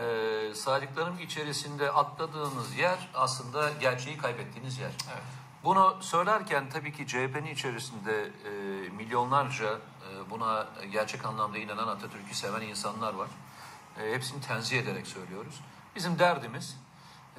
[0.00, 4.92] e, saydıklarım içerisinde atladığınız yer aslında gerçeği kaybettiğiniz yer.
[5.12, 5.22] Evet.
[5.64, 8.50] Bunu söylerken tabii ki CHP'nin içerisinde e,
[8.88, 13.28] milyonlarca e, buna gerçek anlamda inanan Atatürk'ü seven insanlar var.
[14.00, 15.60] E, hepsini tenzih ederek söylüyoruz.
[15.96, 16.76] Bizim derdimiz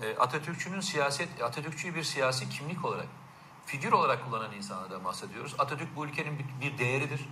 [0.01, 3.07] e, Atatürkçünün siyaset, Atatürkçüyü bir siyasi kimlik olarak,
[3.65, 5.55] figür olarak kullanan insanlardan bahsediyoruz.
[5.59, 7.29] Atatürk bu ülkenin bir, bir değeridir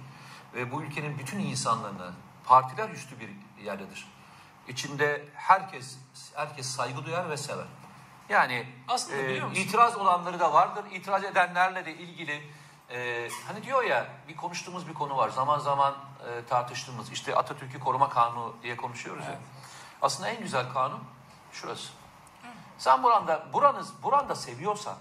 [0.54, 2.14] ve bu ülkenin bütün insanlarına
[2.46, 3.30] partiler üstü bir
[3.64, 4.08] yerdedir.
[4.68, 5.98] İçinde herkes
[6.36, 7.66] herkes saygı duyar ve sever.
[8.30, 9.62] Yani Aslında e, biliyor musun?
[9.62, 10.84] itiraz olanları da vardır.
[10.92, 12.44] İtiraz edenlerle de ilgili
[12.90, 15.30] e, hani diyor ya bir konuştuğumuz bir konu var.
[15.30, 15.96] Zaman zaman
[16.30, 19.32] e, tartıştığımız işte Atatürk'ü koruma kanunu diye konuşuyoruz ya.
[19.32, 19.42] Evet.
[20.02, 21.04] Aslında en güzel kanun
[21.52, 21.90] şurası.
[22.78, 24.96] Sen buranda buranız buranda seviyorsan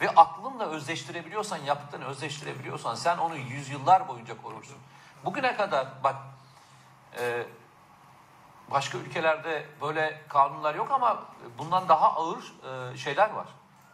[0.00, 4.76] ve aklınla özdeştirebiliyorsan, yaptıklarını özdeştirebiliyorsan sen onu yüzyıllar boyunca korursun.
[5.24, 6.16] Bugüne kadar bak
[7.18, 7.46] e,
[8.70, 11.24] başka ülkelerde böyle kanunlar yok ama
[11.58, 12.52] bundan daha ağır
[12.92, 13.46] e, şeyler var.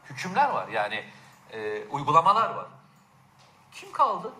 [0.05, 1.05] Hükümler var yani
[1.53, 2.67] e, uygulamalar var.
[3.73, 4.33] Kim kaldı?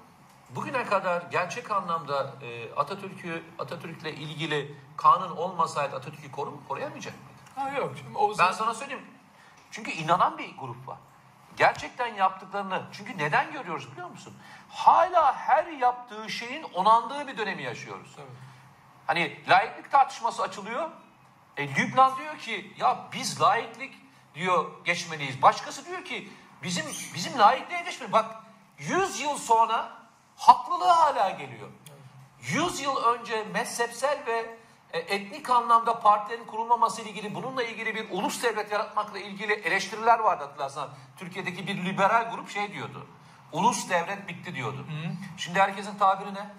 [0.51, 7.35] Bugüne kadar gerçek anlamda e, Atatürk'ü Atatürk'le ilgili kanun olmasaydı Atatürk'ü koru, koruyamayacak mıydı?
[7.57, 7.93] Ha yok.
[7.99, 9.05] Şimdi o Ben sana söyleyeyim.
[9.71, 10.99] Çünkü inanan bir grup var.
[11.57, 14.35] Gerçekten yaptıklarını, çünkü neden görüyoruz biliyor musun?
[14.71, 18.13] Hala her yaptığı şeyin onandığı bir dönemi yaşıyoruz.
[18.17, 18.27] Tabii.
[19.07, 20.91] Hani laiklik tartışması açılıyor.
[21.57, 23.95] E, Lübnan diyor ki ya biz laiklik
[24.35, 25.43] diyor geçmeliyiz.
[25.43, 28.13] Başkası diyor ki bizim bizim laikliğe geçmeliyiz.
[28.13, 28.27] Bak
[28.79, 29.93] 100 yıl sonra
[30.37, 31.69] haklılığı hala geliyor.
[32.41, 34.57] 100 yıl önce mezhepsel ve
[34.93, 40.19] e, etnik anlamda partilerin kurulmaması ile ilgili bununla ilgili bir ulus devlet yaratmakla ilgili eleştiriler
[40.19, 40.89] vardı hatırlarsan.
[41.17, 43.07] Türkiye'deki bir liberal grup şey diyordu.
[43.53, 44.87] Ulus devlet bitti diyordu.
[45.37, 46.51] Şimdi herkesin tabiri ne?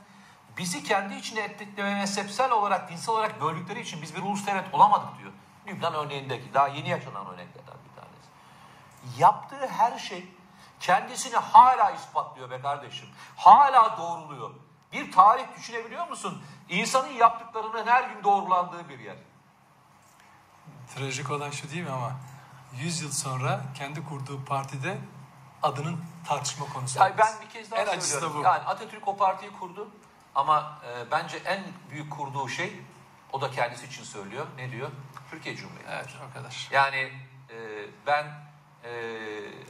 [0.58, 4.74] Bizi kendi içine etnik ve mezhepsel olarak, dinsel olarak böldükleri için biz bir ulus devlet
[4.74, 5.32] olamadık diyor.
[5.68, 9.20] Lübnan örneğindeki daha yeni yaşanan örneklerden bir tanesi.
[9.22, 10.28] Yaptığı her şey
[10.80, 13.10] kendisini hala ispatlıyor be kardeşim.
[13.36, 14.52] Hala doğruluyor.
[14.94, 16.44] Bir tarih düşünebiliyor musun?
[16.70, 19.16] İnsanın yaptıklarının her gün doğrulandığı bir yer.
[20.96, 22.12] Trajik olan şu değil mi ama
[22.76, 24.98] 100 yıl sonra kendi kurduğu partide
[25.64, 28.40] adının tartışma konusu Yani ben bir kez daha En acısı da söylüyorum.
[28.40, 28.44] bu.
[28.44, 29.90] Yani Atatürk o partiyi kurdu
[30.36, 32.74] ama e, bence en büyük kurduğu şey
[33.32, 34.46] o da kendisi için söylüyor.
[34.58, 34.90] Ne diyor?
[35.32, 35.92] Türkiye Cumhuriyeti.
[35.92, 36.68] Evet o kadar.
[36.72, 37.12] Yani
[37.50, 37.56] e,
[38.08, 38.26] ben
[38.84, 38.90] e,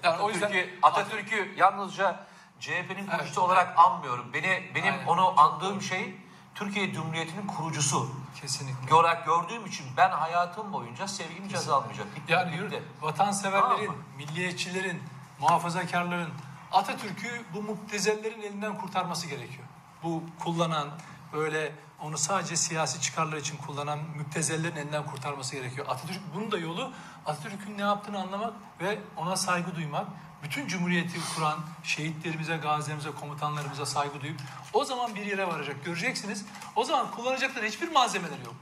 [0.03, 2.25] Yani o yüzden- Atatürk'ü Atatürk'ü yalnızca
[2.59, 4.33] CHP'nin kurucusu Evet, olarak anmıyorum.
[4.33, 5.05] Beni benim Aynen.
[5.05, 6.15] onu andığım şey
[6.55, 8.09] Türkiye Cumhuriyeti'nin kurucusu
[8.41, 8.95] Kesinlikle.
[8.95, 12.15] olarak gördüğüm için ben hayatım boyunca sevgim ceza almayacak.
[12.15, 12.63] Bitti, Yani bitti.
[12.63, 15.03] yürü, vatanseverlerin, Tamam milliyetçilerin,
[15.39, 16.29] muhafazakarların
[16.71, 19.64] Atatürk'ü bu muktezellerin elinden kurtarması gerekiyor.
[20.05, 20.89] Bu kullanan
[21.33, 25.87] böyle onu sadece siyasi çıkarlar için kullanan müptezellerin elinden kurtarması gerekiyor.
[25.89, 26.91] Atatürk bunun da yolu
[27.25, 30.07] Atatürk'ün ne yaptığını anlamak ve ona saygı duymak.
[30.43, 34.41] Bütün cumhuriyeti kuran şehitlerimize, gazilerimize, komutanlarımıza saygı duyup
[34.73, 35.85] o zaman bir yere varacak.
[35.85, 36.45] Göreceksiniz.
[36.75, 38.55] O zaman kullanacakları hiçbir malzemeleri yok.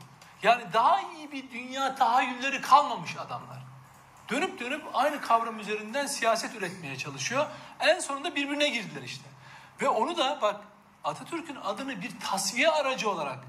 [0.44, 3.64] Yani daha iyi bir dünya tahayyülleri kalmamış adamlar.
[4.30, 7.46] Dönüp dönüp aynı kavram üzerinden siyaset üretmeye çalışıyor.
[7.80, 9.26] En sonunda birbirine girdiler işte.
[9.82, 10.62] Ve onu da bak
[11.04, 13.40] Atatürk'ün adını bir tasfiye aracı olarak,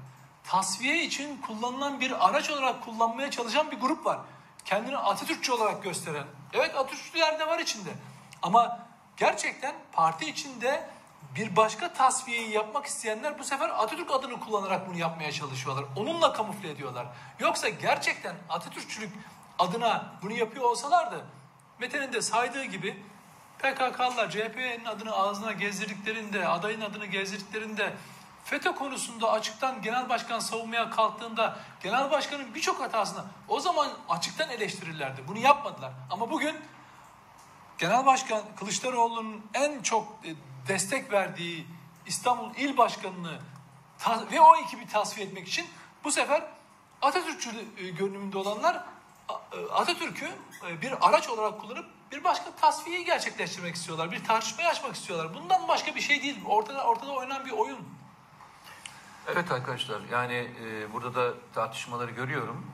[0.43, 4.19] tasfiye için kullanılan bir araç olarak kullanmaya çalışan bir grup var.
[4.65, 6.25] Kendini Atatürkçü olarak gösteren.
[6.53, 7.89] Evet Atatürkçüler de var içinde.
[8.41, 8.79] Ama
[9.17, 10.89] gerçekten parti içinde
[11.35, 15.85] bir başka tasfiyeyi yapmak isteyenler bu sefer Atatürk adını kullanarak bunu yapmaya çalışıyorlar.
[15.95, 17.07] Onunla kamufle ediyorlar.
[17.39, 19.13] Yoksa gerçekten Atatürkçülük
[19.59, 21.25] adına bunu yapıyor olsalardı
[21.79, 23.03] Mete'nin de saydığı gibi
[23.59, 27.93] PKK'lılar CHP'nin adını ağzına gezdirdiklerinde, adayın adını gezdirdiklerinde
[28.43, 35.21] FETÖ konusunda açıktan genel başkan savunmaya kalktığında genel başkanın birçok hatasını o zaman açıktan eleştirirlerdi.
[35.27, 35.91] Bunu yapmadılar.
[36.11, 36.55] Ama bugün
[37.77, 40.35] Genel Başkan Kılıçdaroğlu'nun en çok e,
[40.67, 41.67] destek verdiği
[42.05, 43.39] İstanbul İl Başkanı'nı
[44.31, 45.67] ve o ekibi tasfiye etmek için
[46.03, 46.43] bu sefer
[47.01, 48.83] Atatürkçü e, görünümünde olanlar
[49.29, 50.29] e, Atatürk'ü
[50.81, 51.85] bir araç olarak kullanıp
[52.15, 54.11] bir başka tasfiyeyi gerçekleştirmek istiyorlar.
[54.11, 55.33] Bir tartışmayı açmak istiyorlar.
[55.33, 56.39] Bundan başka bir şey değil.
[56.45, 57.79] Ortada ortada oynanan bir oyun.
[59.27, 62.65] Evet arkadaşlar yani e, burada da tartışmaları görüyorum.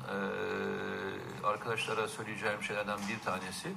[1.44, 3.74] E, arkadaşlara söyleyeceğim şeylerden bir tanesi.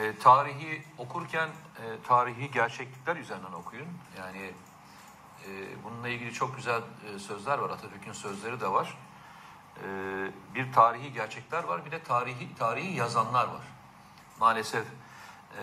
[0.00, 3.88] E, tarihi okurken e, tarihi gerçeklikler üzerinden okuyun.
[4.18, 4.52] Yani
[5.46, 5.50] e,
[5.84, 6.80] bununla ilgili çok güzel
[7.14, 7.70] e, sözler var.
[7.70, 8.98] Atatürk'ün sözleri de var.
[9.84, 9.88] E,
[10.54, 13.73] bir tarihi gerçekler var bir de tarihi tarihi yazanlar var.
[14.44, 14.86] Maalesef
[15.58, 15.62] e,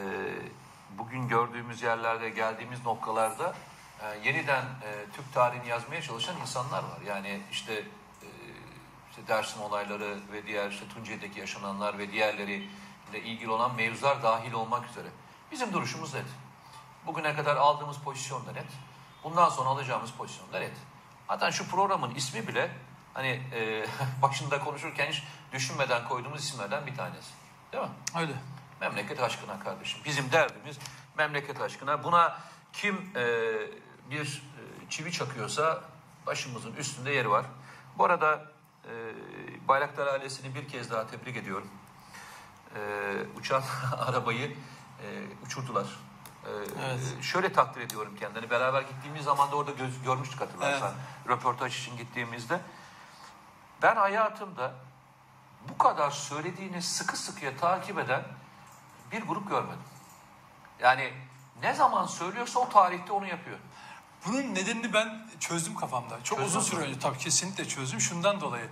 [0.98, 3.54] bugün gördüğümüz yerlerde geldiğimiz noktalarda
[4.00, 7.02] e, yeniden e, Türk tarihini yazmaya çalışan insanlar var.
[7.08, 8.28] Yani işte, e,
[9.10, 12.68] işte Dersim olayları ve diğer işte Tunceli'deki yaşananlar ve diğerleri
[13.12, 15.08] ile ilgili olan mevzular dahil olmak üzere.
[15.52, 16.28] Bizim duruşumuz net.
[17.06, 18.72] Bugüne kadar aldığımız pozisyon da net.
[19.24, 20.78] Bundan sonra alacağımız pozisyon da net.
[21.28, 22.72] Hatta şu programın ismi bile
[23.14, 23.86] hani e,
[24.22, 25.24] başında konuşurken hiç
[25.54, 27.32] düşünmeden koyduğumuz isimlerden bir tanesi.
[27.74, 27.90] Değil mi?
[28.16, 28.34] Öyle.
[28.82, 30.02] Memleket aşkına kardeşim.
[30.06, 30.80] Bizim derdimiz
[31.18, 32.04] memleket aşkına.
[32.04, 32.38] Buna
[32.74, 33.24] kim e,
[34.12, 34.44] bir
[34.86, 35.82] e, çivi çakıyorsa
[36.28, 37.46] başımızın üstünde yeri var.
[37.98, 38.46] Bu arada
[38.86, 38.92] e,
[39.68, 41.68] Bayraktar ailesini bir kez daha tebrik ediyorum.
[42.76, 42.80] E,
[43.40, 43.64] uçan
[44.08, 44.48] arabayı
[45.04, 45.08] e,
[45.46, 45.86] uçurdular.
[45.86, 46.50] E,
[46.86, 47.24] Evet.
[47.24, 48.50] Şöyle takdir ediyorum kendini.
[48.50, 50.92] Beraber gittiğimiz zaman da orada göz, görmüştük hatırlarsan.
[51.28, 52.60] Röportaj için gittiğimizde.
[53.82, 54.74] Ben hayatımda
[55.70, 58.24] bu kadar söylediğini sıkı sıkıya takip eden
[59.12, 59.84] bir grup görmedim.
[60.80, 61.14] Yani
[61.62, 63.58] ne zaman söylüyorsa o tarihte onu yapıyor.
[64.26, 66.24] Bunun nedenini ben çözdüm kafamda.
[66.24, 68.70] Çok Çözdün uzun süre önce tabii kesinlikle çözdüm şundan dolayı.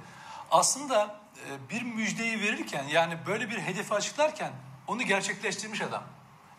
[0.52, 4.52] Aslında e, bir müjdeyi verirken yani böyle bir hedefi açıklarken
[4.88, 6.04] onu gerçekleştirmiş adam.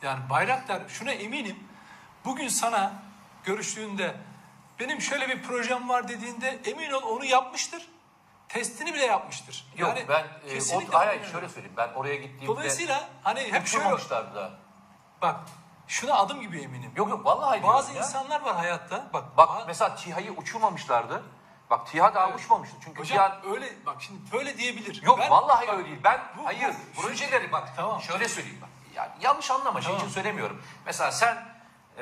[0.02, 1.56] Yani Bayraktar şuna eminim
[2.24, 2.92] bugün sana
[3.44, 4.16] görüştüğünde
[4.80, 7.88] benim şöyle bir projem var dediğinde emin ol onu yapmıştır.
[8.52, 9.66] Testini bile yapmıştır.
[9.76, 11.76] Yok Yani ben e, o, hayır, şöyle söyleyeyim.
[11.76, 13.84] Ben oraya gittiğimde Dolayısıyla hani hep şöyle
[14.34, 14.50] daha.
[15.22, 15.40] bak
[15.88, 16.92] şuna adım gibi eminim.
[16.96, 17.98] Yok yok vallahi Bazı ya.
[17.98, 19.04] insanlar var hayatta.
[19.12, 21.22] Bak, Bak ba- mesela TİHA'yı uçurmamışlardı.
[21.70, 22.38] Bak TİHA daha Evet.
[22.40, 22.76] uçmamıştı.
[22.84, 23.54] Çünkü Hocam TİHA...
[23.54, 25.02] öyle bak şimdi böyle diyebilir.
[25.02, 26.00] Yok Ben- vallahi bak, öyle değil.
[26.04, 28.00] Ben bu- hayır bu- projeleri bak Tamam.
[28.02, 28.68] şöyle söyleyeyim bak.
[28.94, 30.00] Ya, yanlış anlama şey Tamam.
[30.06, 30.62] için söylemiyorum.
[30.86, 31.48] Mesela sen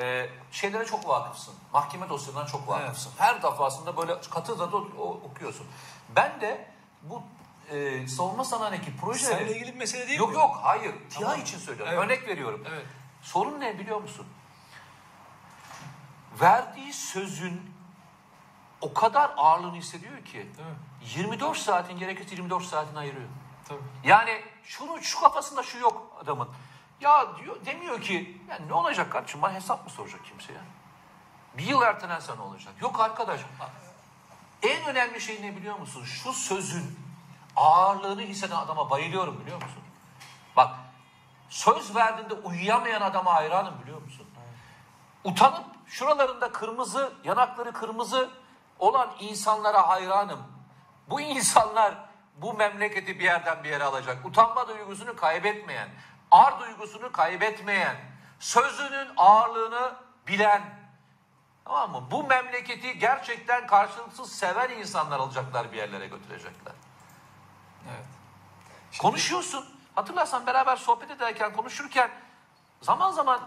[0.01, 1.55] e, şeylere çok vakıfsın.
[1.73, 3.13] Mahkeme dosyalarına çok vakıfsın.
[3.19, 4.65] Her defasında böyle katı da
[5.25, 5.67] okuyorsun.
[6.17, 6.71] Ben de
[7.03, 7.23] bu
[7.71, 9.35] e, savunma sanayindeki projeleri...
[9.39, 10.35] Seninle ilgili bir mesele değil Yok mi?
[10.35, 10.95] yok hayır.
[11.11, 11.41] TİHA Tamam.
[11.41, 11.93] için söylüyorum.
[11.95, 12.05] Evet.
[12.05, 12.65] Örnek veriyorum.
[12.69, 12.87] Evet.
[13.23, 14.27] Sorun ne biliyor musun?
[16.41, 17.73] Verdiği sözün
[18.81, 20.47] o kadar ağırlığını hissediyor ki mi?
[21.17, 23.29] 24 saatin gerekirse 24 saatini ayırıyor.
[23.69, 23.79] Tabii.
[24.05, 26.49] Yani şunu şu kafasında şu yok adamın.
[27.01, 30.61] Ya diyor demiyor ki ya ne olacak kardeşim bana hesap mı soracak kimse ya?
[31.59, 32.75] Bir yıl ertelense ne olacak?
[32.81, 33.41] Yok arkadaş.
[34.63, 36.05] En önemli şey ne biliyor musun?
[36.05, 36.99] Şu sözün
[37.57, 39.83] ağırlığını hisseden adama bayılıyorum biliyor musun?
[40.57, 40.75] Bak
[41.49, 44.27] söz verdiğinde uyuyamayan adama hayranım biliyor musun?
[45.25, 48.31] Utanıp şuralarında kırmızı, yanakları kırmızı
[48.79, 50.43] olan insanlara hayranım.
[51.11, 51.95] Bu insanlar
[52.37, 54.27] bu memleketi bir yerden bir yere alacak.
[54.27, 55.89] Utanma duygusunu kaybetmeyen,
[56.31, 57.97] ar duygusunu kaybetmeyen,
[58.41, 59.95] sözünün ağırlığını
[60.27, 60.63] bilen,
[61.69, 62.09] tamam mı?
[62.11, 66.73] Bu memleketi gerçekten karşılıksız seven insanlar alacaklar bir yerlere götürecekler.
[67.89, 68.07] Evet.
[69.01, 69.65] Konuşuyorsun.
[69.95, 72.11] Hatırlarsan beraber sohbet ederken, konuşurken
[72.83, 73.41] zaman zaman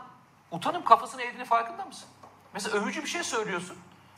[0.51, 2.09] Utanıp kafasını eğdiğini farkında mısın?
[2.53, 3.77] Mesela övücü bir şey söylüyorsun.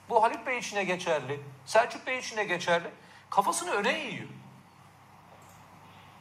[0.09, 1.41] Bu Haluk Bey için de geçerli.
[1.65, 2.91] Selçuk Bey için de geçerli.
[3.29, 4.29] Kafasını öne eğiyor.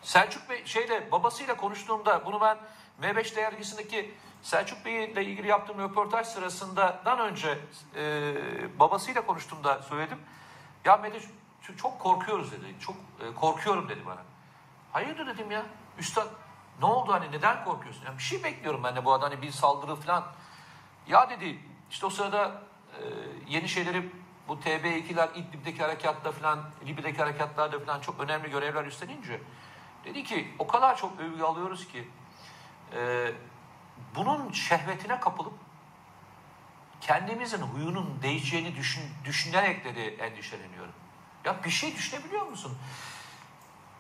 [0.03, 2.59] Selçuk Bey şeyle babasıyla konuştuğumda bunu ben
[3.03, 7.59] M5 dergisindeki Selçuk Bey ile ilgili yaptığım röportaj sırasından önce
[7.97, 8.35] e,
[8.79, 10.19] babasıyla konuştuğumda söyledim.
[10.85, 11.21] Ya Mete
[11.77, 12.75] çok korkuyoruz dedi.
[12.81, 14.21] Çok e, korkuyorum dedi bana.
[14.93, 15.63] Hayırdır dedim ya.
[15.99, 16.27] Üstad
[16.81, 18.05] ne oldu hani neden korkuyorsun?
[18.05, 20.25] Ya bir şey bekliyorum ben de bu arada hani bir saldırı falan.
[21.07, 21.59] Ya dedi
[21.91, 22.63] işte o sırada
[22.93, 23.03] e,
[23.49, 24.11] yeni şeyleri
[24.49, 29.41] bu TB2'ler İdlib'deki harekatta falan, Libya'daki harekatlarda falan çok önemli görevler üstlenince
[30.05, 32.09] dedi ki o kadar çok övgü alıyoruz ki
[32.95, 33.33] e,
[34.15, 35.55] bunun şehvetine kapılıp
[37.01, 40.95] kendimizin huyunun değişeceğini düşün, düşünerek dedi endişeleniyorum.
[41.45, 42.79] Ya bir şey düşünebiliyor musun?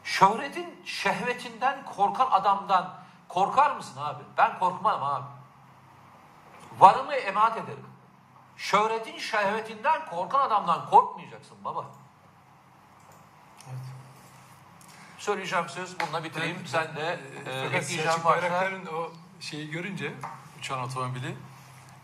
[0.04, 2.94] Şöhretin şehvetinden korkan adamdan
[3.28, 4.22] korkar mısın abi?
[4.38, 5.24] Ben korkmam abi.
[6.78, 7.86] Varımı emanet ederim.
[8.56, 11.84] Şöhretin şehvetinden korkan adamdan korkmayacaksın baba.
[15.18, 16.66] Söyleyeceğim söz bununla bitireyim.
[16.66, 18.70] Sen de e, Fakat ekleyeceğim varsa.
[18.94, 20.12] O şeyi görünce
[20.58, 21.34] uçan otomobili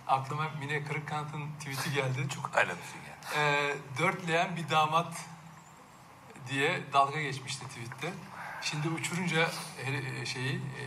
[0.06, 2.28] aklıma Mine Kırıkkant'ın tweet'i geldi.
[2.34, 3.42] Çok misin ya?
[3.42, 5.16] e, dörtleyen bir damat
[6.48, 8.12] diye dalga geçmişti tweette.
[8.62, 9.50] Şimdi uçurunca
[9.86, 10.84] e, şeyi e,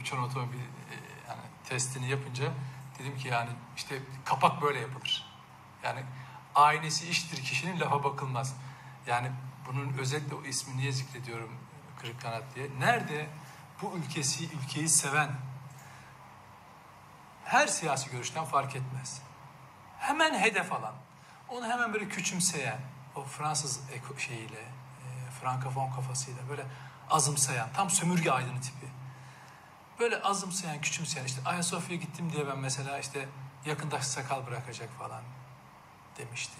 [0.00, 0.96] uçan otomobil e,
[1.28, 2.44] yani testini yapınca
[2.98, 5.26] dedim ki yani işte kapak böyle yapılır.
[5.84, 6.00] Yani
[6.54, 8.56] aynesi iştir kişinin lafa bakılmaz.
[9.06, 9.30] Yani
[9.66, 11.50] bunun özellikle o ismi niye zikrediyorum
[12.00, 12.66] Kırık Kanat diye.
[12.78, 13.26] Nerede
[13.82, 15.30] bu ülkesi, ülkeyi seven
[17.48, 19.22] her siyasi görüşten fark etmez.
[19.98, 20.94] Hemen hedef alan,
[21.48, 22.78] onu hemen böyle küçümseyen,
[23.16, 23.80] o Fransız
[24.18, 26.64] şeyiyle, e, Frankofon kafasıyla böyle
[27.10, 28.86] azımsayan, tam sömürge aydını tipi.
[30.00, 33.28] Böyle azımsayan, küçümseyen, işte Ayasofya'ya gittim diye ben mesela işte
[33.64, 35.22] yakında sakal bırakacak falan
[36.18, 36.58] demişti.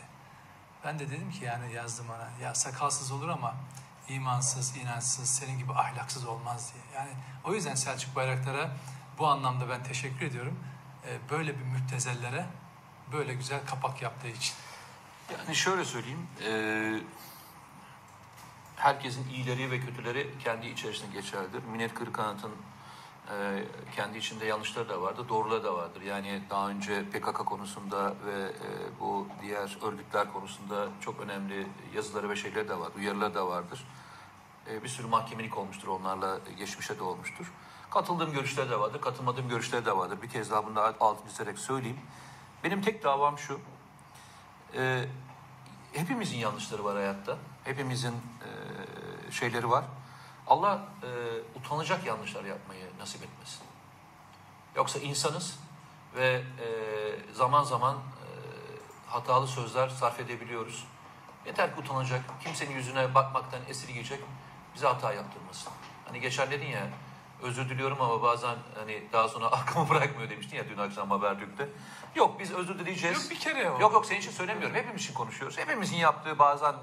[0.85, 3.55] Ben de dedim ki yani yazdım ona, ya sakalsız olur ama
[4.09, 7.03] imansız, inançsız, senin gibi ahlaksız olmaz diye.
[7.03, 7.11] Yani
[7.45, 8.71] o yüzden Selçuk Bayraktar'a
[9.19, 10.59] bu anlamda ben teşekkür ediyorum.
[11.09, 12.47] Ee, böyle bir müptezellere
[13.13, 14.55] böyle güzel kapak yaptığı için.
[15.39, 16.27] Yani şöyle söyleyeyim.
[16.47, 17.01] e,
[18.77, 21.63] herkesin iyileri ve kötüleri kendi içerisinde geçerlidir.
[21.63, 22.53] Minnet Kırıkanat'ın
[23.31, 23.65] e,
[23.97, 26.03] kendi içinde yanlışları da vardır, doğruları da vardır.
[26.03, 32.37] Yani daha önce PKK konusunda ve e, bu diğer örgütler konusunda çok önemli yazıları ve
[32.37, 33.85] şeyleri de var, uyarıları da vardır.
[34.71, 37.53] E, bir sürü mahkemelik olmuştur, onlarla geçmişe de olmuştur.
[37.91, 40.23] Katıldığım görüşler de vardır, katılmadığım görüşler de vardır.
[40.23, 42.01] Bir kez daha bunu da altını çizerek söyleyeyim.
[42.65, 43.61] Benim tek davam şu,
[44.75, 45.05] e,
[45.93, 47.39] hepimizin yanlışları var hayatta.
[47.65, 49.85] Hepimizin e, şeyleri var.
[50.47, 51.09] Allah e,
[51.59, 53.63] utanacak yanlışlar yapmayı nasip etmesin.
[54.77, 55.59] Yoksa insanız
[56.17, 56.69] ve e,
[57.35, 58.29] zaman zaman e,
[59.07, 60.87] hatalı sözler sarf edebiliyoruz.
[61.47, 64.21] Yeter ki utanacak, kimsenin yüzüne bakmaktan esirgeyecek,
[64.75, 65.73] bize hata yaptırmasın.
[66.07, 66.89] Hani geçen dedin ya,
[67.43, 71.69] özür diliyorum ama bazen hani daha sonra aklımı bırakmıyor demiştin ya dün akşam Habertürk'te.
[72.15, 73.23] Yok biz özür dileyeceğiz.
[73.23, 73.81] Yok bir kere o.
[73.81, 74.77] Yok yok senin için söylemiyorum.
[74.77, 75.59] Hepimiz için konuşuyoruz.
[75.59, 76.75] Hepimizin yaptığı bazen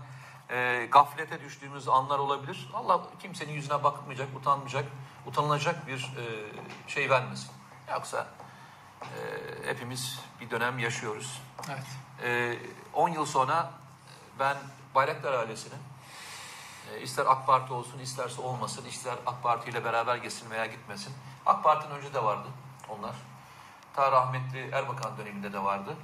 [0.49, 2.69] e, gaflete düştüğümüz anlar olabilir.
[2.73, 4.85] Allah kimsenin yüzüne bakmayacak, utanmayacak,
[5.25, 6.23] utanılacak bir e,
[6.87, 7.49] şey vermesin.
[7.91, 8.27] Yoksa
[9.01, 9.07] e,
[9.65, 11.41] hepimiz bir dönem yaşıyoruz.
[11.69, 11.85] Evet.
[12.23, 12.57] E,
[12.93, 13.71] 10 yıl sonra
[14.39, 14.57] ben
[14.95, 15.79] Bayraktar ailesinin e,
[17.01, 21.13] ister AK Parti olsun isterse olmasın, ister AK Parti ile beraber gitsin veya gitmesin.
[21.45, 22.47] AK Parti'nin önce de vardı
[22.89, 23.15] onlar.
[23.95, 25.95] Ta rahmetli Erbakan döneminde de vardı.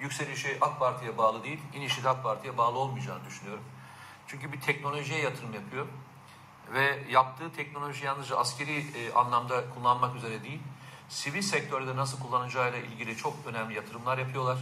[0.00, 3.64] Yükselişi AK Parti'ye bağlı değil, inişi de AK Parti'ye bağlı olmayacağını düşünüyorum.
[4.26, 5.86] Çünkü bir teknolojiye yatırım yapıyor.
[6.72, 10.60] Ve yaptığı teknoloji yalnızca askeri e, anlamda kullanmak üzere değil,
[11.08, 14.58] sivil sektörde nasıl kullanacağıyla ilgili çok önemli yatırımlar yapıyorlar.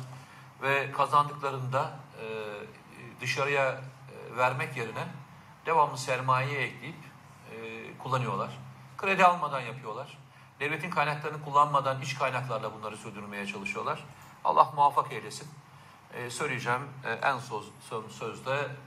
[0.63, 2.27] Ve kazandıklarında e,
[3.21, 5.07] dışarıya e, vermek yerine
[5.67, 6.97] devamlı sermayeye ekleyip
[7.51, 8.51] e, kullanıyorlar.
[8.97, 10.19] Kredi almadan yapıyorlar.
[10.61, 14.05] Devletin kaynaklarını kullanmadan iç kaynaklarla bunları sürdürmeye çalışıyorlar.
[14.45, 15.49] Allah muvaffak eylesin.
[16.15, 18.41] Ee, söyleyeceğim e, en söz, son söz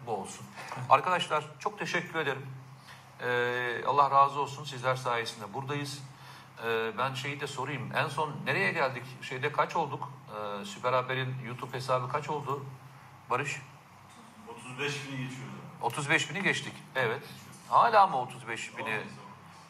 [0.06, 0.46] bu olsun.
[0.90, 2.46] Arkadaşlar çok teşekkür ederim.
[3.22, 6.04] Ee, Allah razı olsun sizler sayesinde buradayız.
[6.66, 7.92] Ee, ben şeyi de sorayım.
[7.96, 9.04] En son nereye geldik?
[9.22, 10.12] Şeyde kaç olduk?
[10.30, 12.66] Ee, Süper Haber'in YouTube hesabı kaç oldu?
[13.30, 13.62] Barış?
[14.48, 15.59] 35 bini geçiyordu.
[15.82, 16.74] 35 bini geçtik.
[16.96, 17.24] Evet.
[17.70, 19.00] Hala mı 35 bini?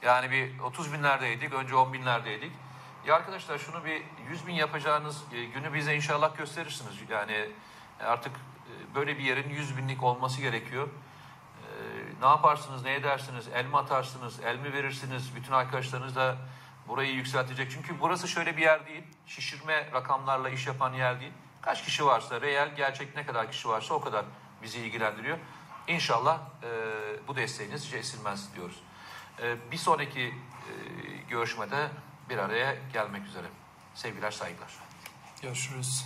[0.02, 1.54] Yani bir 30 binlerdeydik.
[1.54, 2.52] Önce 10 binlerdeydik.
[3.06, 6.94] Ya arkadaşlar şunu bir 100 bin yapacağınız e, günü bize inşallah gösterirsiniz.
[7.10, 7.50] Yani
[8.00, 10.88] artık e, böyle bir yerin 100 binlik olması gerekiyor.
[10.88, 13.48] E, Ne yaparsınız, ne edersiniz?
[13.54, 15.36] El mi atarsınız, el mi verirsiniz?
[15.36, 16.38] Bütün arkadaşlarınızla
[16.90, 17.72] Burayı yükseltecek.
[17.72, 19.04] Çünkü burası şöyle bir yer değil.
[19.26, 21.32] Şişirme rakamlarla iş yapan yer değil.
[21.62, 24.26] Kaç kişi varsa, reel, gerçek ne kadar kişi varsa o kadar
[24.64, 25.38] bizi ilgilendiriyor.
[25.90, 28.80] İnşallah e, bu desteğiniz hiç esirmez diyoruz.
[29.42, 30.34] E, bir sonraki e,
[31.30, 31.90] görüşmede
[32.30, 33.48] bir araya gelmek üzere.
[33.96, 34.74] Sevgiler, saygılar.
[35.42, 36.06] Görüşürüz.